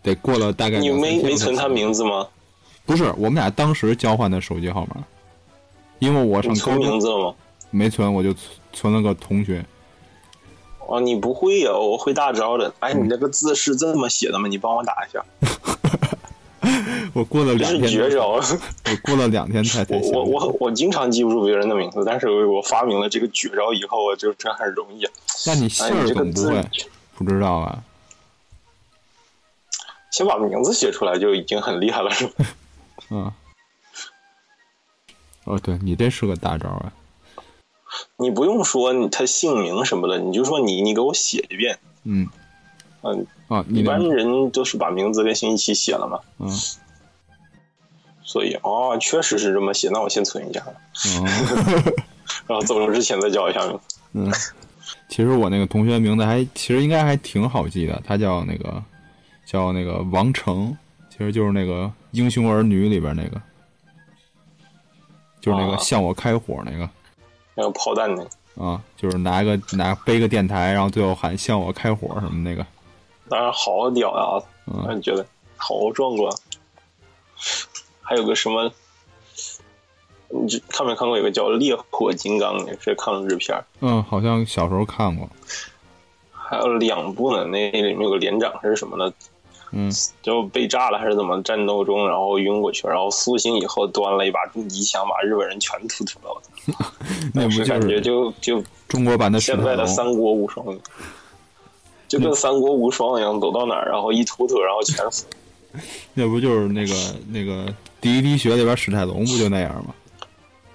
[0.00, 2.26] 得过了大概你没没存他名字吗？
[2.86, 5.04] 不是，我们俩当时交换的手机号码，
[5.98, 7.34] 因为我上存高中名字了吗？
[7.70, 8.32] 没存，我就
[8.72, 9.64] 存存了个同学。
[10.86, 12.72] 哦，你不会呀、我会大招的。
[12.80, 14.48] 哎，嗯你那个字是这么写的吗？
[14.48, 15.22] 你帮我打一下，
[17.12, 18.28] 我过了两天，绝招。
[18.30, 20.24] 我过了两天才才我。
[20.24, 25.12] 我我我经常记不住别人的名字，但是我发明了这个绝招以后，我就真很容易啊。
[25.46, 26.68] 那你姓哎，你儿这个字总不会
[27.16, 27.82] 不知道啊？
[30.10, 32.32] 先把名字写出来就已经很厉害了，是吧？
[33.10, 33.32] 嗯。
[35.44, 36.92] 哦，对你这是个大招啊！
[38.18, 42.28] 你不用说你他姓名什么的，你就说你你给我写一遍，嗯，
[43.02, 46.50] 嗯，啊，一般人都是把名字跟姓一起写了嘛，嗯。
[48.22, 50.62] 所以哦，确实是这么写，那我先存一下，
[51.16, 51.24] 嗯
[52.46, 53.80] 然后走了之前再叫一下名。
[54.12, 54.30] 嗯，
[55.08, 58.82] 其实我那个同学名字还其实应该还挺好记的，他叫那个
[59.46, 60.76] 叫那个王成，
[61.08, 63.40] 其实就是那个《英雄儿女》里边那个，
[65.40, 65.78] 就是那个啊。
[65.78, 66.86] 向我开火那个
[67.60, 72.64] 那个炮弹那个，啊，就是拿个拿背个电台，然后最后喊向我开火什么那个，
[73.28, 76.32] 当然好屌呀，嗯你觉得好壮观。
[78.00, 78.70] 还有个什么，
[80.28, 85.28] 你这看没看过有个叫《烈火金刚》的，是抗日片，嗯，好像小时候看过，
[86.30, 89.12] 还有两部呢，那那里面有个连长还是什么呢？
[89.72, 89.90] 嗯
[90.22, 91.42] 就被炸了还是怎么？
[91.42, 96.42] 战斗中然后晕过去，然后苏醒以后端了一把重机枪，把日本人全突突了。
[97.34, 99.86] 那不感觉就是就就中国版的现在的？
[99.86, 100.64] 三国无双，
[102.08, 105.26] 就跟三国无双一样，走到哪儿然后一突突，然后全死。
[106.14, 106.94] 那不就是那个
[107.28, 109.94] 那个第一滴血里边史泰龙不就那样吗？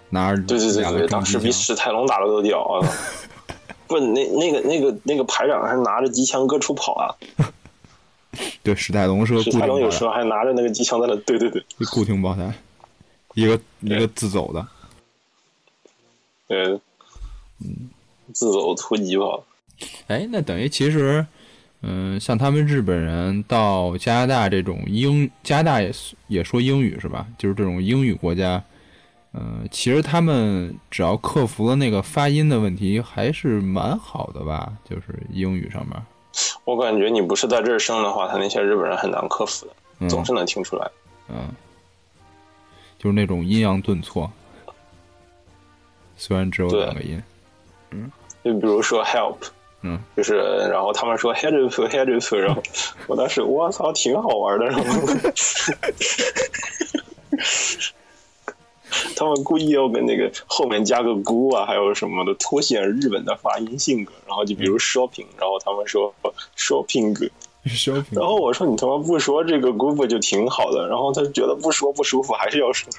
[0.10, 2.88] 拿着对对对对，当时比，史泰龙打的都屌啊！
[3.88, 7.10] 不，那那个那个那个排长还拿着机枪各处跑啊！
[8.64, 12.54] 对，史泰龙是个固定史，泰龙有时候还拿着那个机枪在那，对对对一 固定爆胎，
[13.36, 14.66] 一个一个自走的。
[16.48, 16.66] 对，
[17.64, 17.90] 嗯，
[18.34, 19.40] 自走突击吧。
[20.08, 21.26] 哎，那等于其实，
[21.82, 25.92] 嗯、像他们日本人到加拿大这种英，加拿大也
[26.28, 27.26] 也说英语是吧？
[27.38, 28.64] 就是这种英语国家，
[29.34, 34.72] 嗯、其实他们只要克服了那个发音的问题，还是蛮好的吧？
[34.90, 35.98] 就是英语上面，
[36.64, 40.10] 我感觉你不是在这儿生的话，他那些日本人很难克服的，嗯。
[40.10, 40.90] 总是能听出来。
[41.30, 41.50] 嗯，
[42.98, 44.30] 就是那种阴阳顿挫，
[46.18, 47.22] 虽然只有对两个音，
[47.92, 48.12] 嗯。
[48.44, 49.38] 就比如说 help，
[49.82, 50.38] 嗯，就是
[50.70, 52.62] 然后他们说 help help，然后
[53.08, 54.84] 我当时我操，挺好玩的，然后
[59.24, 64.12] 他们故意要跟那个后面加个 gu 啊，还有什么的，凸显日本的发音性格。
[64.28, 66.14] 然后就比如 shopping，然后他们说
[66.58, 70.88] shopping，shopping 然后我说你他妈不说这个 gu 不就挺好的？
[70.88, 72.92] 然后他觉得不说不舒服，还是要说。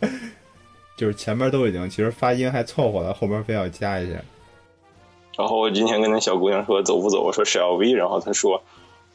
[0.98, 4.18] 就是前面都已经其实发音还凑合了，后边非要加一下，
[5.36, 8.62] 然后我今天跟那小姑娘说走不走，我说 shall we，然后她说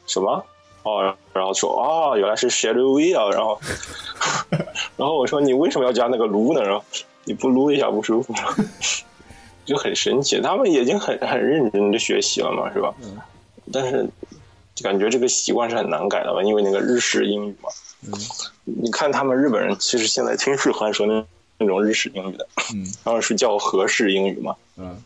[0.06, 0.44] 什么？
[0.82, 3.60] 哦，然后说啊、原来是 Shadow V 啊，然后
[4.96, 6.62] 然后我说你为什么要加那个撸呢？
[6.62, 6.84] 然后
[7.24, 8.40] 你不撸一下不舒服吗？
[9.66, 12.94] 就很神奇，他们已经很很认真的学习了嘛，是吧？
[13.70, 14.08] 但是
[14.74, 17.68] 就感觉这个习惯是很难改的吧，因为那个日式英语嘛。
[18.64, 21.22] 你看他们日本人其实现在挺喜欢说那
[21.58, 24.54] 那种日式英语的，嗯然后是叫和式英语嘛。
[24.76, 24.96] 嗯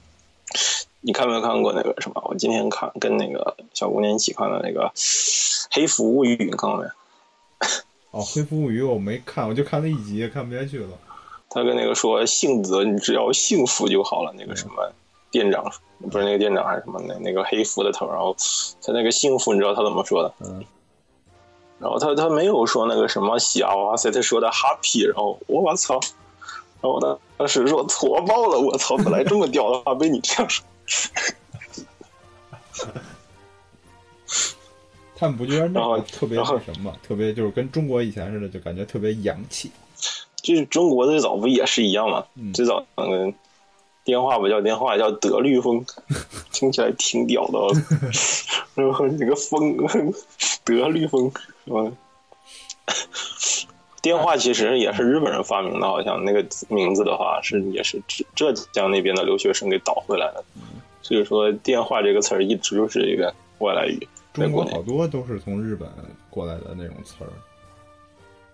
[1.04, 2.22] 你看没有看过那个什么？
[2.26, 4.90] 我今天看跟那个小姑娘一起看的那个
[5.70, 6.86] 《黑服物语》，你看过没？
[8.12, 10.88] 哦，《黑服物语》我没看，我就看了一集，看不下去了。
[11.50, 14.32] 他跟那个说幸子，你只要幸福就好了。
[14.38, 14.92] 那个什么
[15.30, 15.64] 店长
[16.10, 18.36] 不是那个店长还是什么那那个黑服的头，然后
[18.80, 20.32] 他那个幸福，你知道他怎么说的？
[20.40, 20.64] 嗯，
[21.80, 25.98] 然后他他没有说那个什么喜啊哇塞，他说的 happy，然后我操，
[26.80, 30.64] 然后他当时说挫爆了，我操，本来这么屌的话被你这样说。
[35.14, 39.70] 他们不觉得那特别然后那什么，特别就是跟中国以前似的，就感觉特别洋气。
[40.42, 42.26] 就是中国最早不也是一样吗？
[42.34, 43.32] 嗯最早嗯
[44.04, 45.84] 电话不叫电话，叫德律风，
[46.50, 47.70] 听起来挺屌的哦。
[48.74, 49.76] 然后那个风，
[50.64, 51.30] 德律风，
[51.66, 51.96] 嗯，
[54.02, 60.44] 电话其实也是日本人发明的，好像那个名字的话是也是浙浙江那边的留学生给倒回来的。
[61.00, 64.82] 所以说，电话这个词儿一直就是一个外来语，中国好。
[64.82, 65.88] 多都是从日本
[66.30, 67.30] 过来的那种词儿，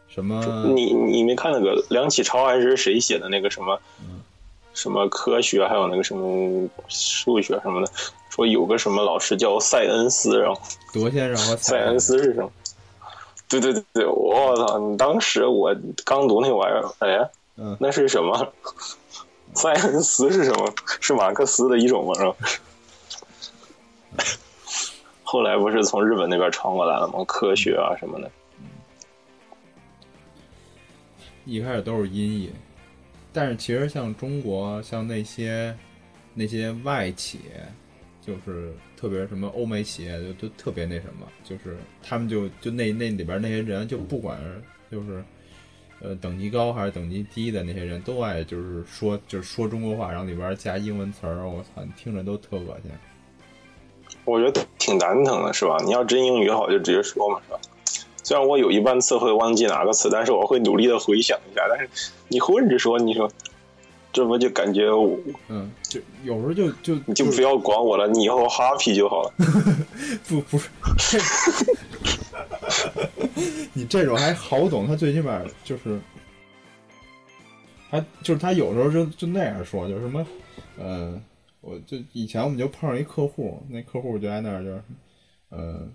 [0.09, 0.43] 什么
[0.75, 3.79] 你你没看那个梁启超还是谁写的那个什么、
[4.73, 7.93] 什么科学，还有那个什么数学什么的，
[8.31, 10.61] 说有个什么老师叫塞恩斯，然后
[10.95, 12.51] 罗先生和塞恩斯是什么？
[13.49, 14.79] 对对对对，我操！
[14.79, 15.75] 你当时我
[16.05, 18.53] 刚读那玩意儿，哎，嗯那是什么？
[19.55, 20.73] 塞恩斯是什么？
[21.01, 22.15] 是马克思的一种吗？
[22.15, 22.37] 是吧？
[25.25, 27.25] 后来不是从日本那边传过来了吗？
[27.27, 28.31] 科学啊什么的。
[31.45, 32.53] 一开始都是音译，
[33.33, 35.75] 但是其实像中国，像那些
[36.35, 37.41] 那些外企，
[38.21, 44.37] 就是特别什么欧美企业，就都特别那什么，就是他们就就那那里边那些人，就不管
[44.91, 45.23] 就是
[46.01, 52.91] 呃等级高还是等级低的那些人，都爱就是说就是说中国话，然后里边加英文词儿，我操，你听着都特恶心。
[54.25, 55.77] 我觉得挺蛋疼的，是吧？
[55.85, 57.61] 你要真英语好就直接说嘛，是吧？
[58.25, 61.63] 虽然我有一半次会忘记哪个词，但是我会努力的回想一下。
[61.71, 61.89] 但是
[62.29, 63.31] 你混着说，你说
[64.13, 69.33] 这不就感觉我嗯，就有时候就就你就不要管我了，你以后 happy 就好了。
[70.27, 70.59] 不不
[70.99, 71.19] 是，
[73.75, 76.01] 你这种还好懂，他最起码就是，
[77.91, 80.27] 他就是他有时候就就那样说，就是什么，
[80.79, 81.21] 呃，
[81.61, 84.83] 我就以前我们就碰上一客户，那客户就在那儿就是，
[85.51, 85.87] 呃，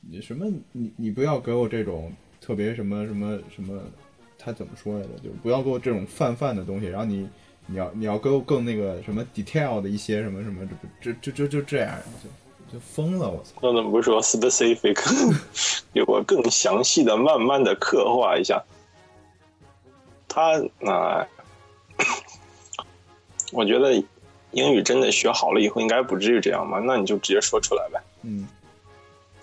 [0.00, 3.80] 你什么你你不要给我这种特别什么什么什么，
[4.38, 5.14] 他怎么说来着？
[5.22, 7.26] 就是不要给我这种泛泛的东西，然后你
[7.66, 10.68] 你要你要更更那个什么 detail 的一些什么什么，
[11.00, 11.96] 这这就就就这样，
[12.68, 13.52] 就就疯了，我操！
[13.62, 14.98] 那怎么不说 specific，
[15.94, 18.62] 有个更详细的、慢慢的刻画一下？
[20.28, 21.26] 他啊、
[23.52, 23.94] 我觉得
[24.50, 26.80] 英语真的学好了以后，应该不至于这样吧？
[26.84, 28.00] 那你就直接说出来呗。
[28.22, 28.46] 嗯。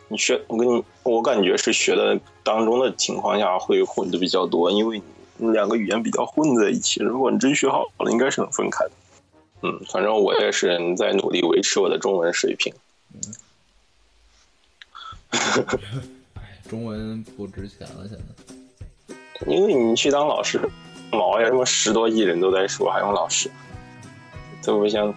[0.10, 5.06] 你学，我跟你，我感觉是学的当中的情况下会混的比较多，因为你
[5.42, 7.02] 两个语言比较混在一起。
[7.02, 8.92] 如果你真学好了，应该是能分开的。
[9.64, 12.74] 嗯，反正我也是在努力维持我的中文水平。
[16.70, 18.24] 中文不值钱了，现在。
[19.48, 20.62] 因为你去当老师，
[21.12, 23.50] 毛呀，什么十多亿人都在说，还用老师？
[24.62, 25.14] 这不像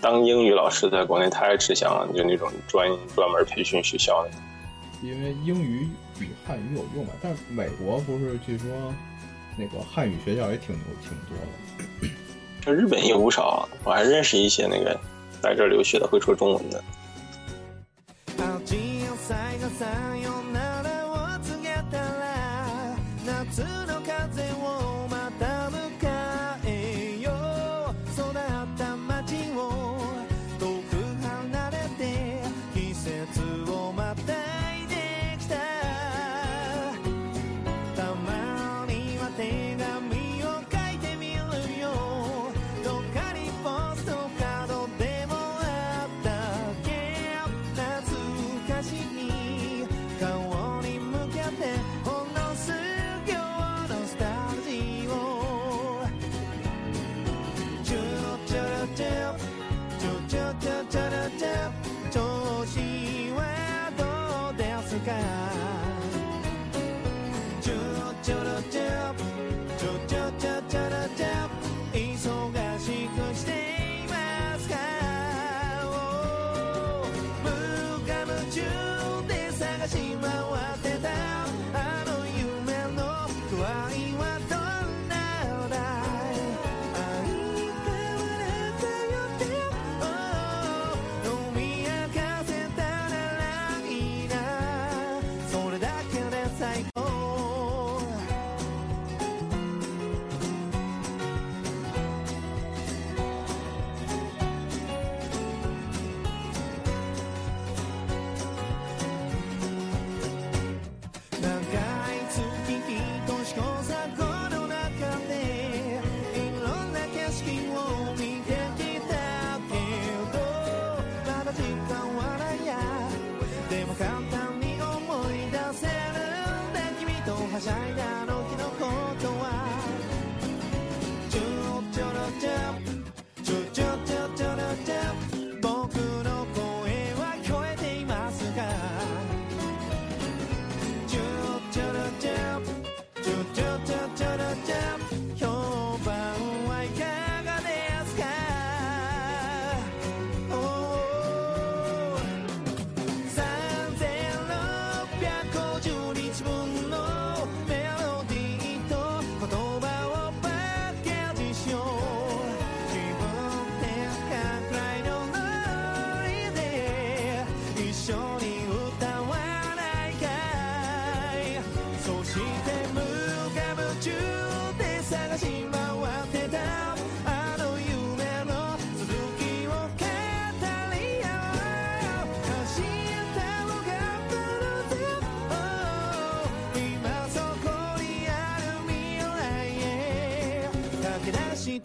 [0.00, 4.30] 当英语老师在国内太吃香了，就那种专专门培训学校的。
[5.02, 5.88] 因为英语
[6.18, 8.68] 比汉语有用嘛，但是美国不是据说
[9.58, 12.08] 那个汉语学校也挺多挺多的。
[12.60, 14.98] 这日本也不少，我还认识一些那个
[15.42, 16.82] 来这儿留学的会说中文的。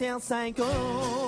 [0.04, 1.23] 21-5 ans.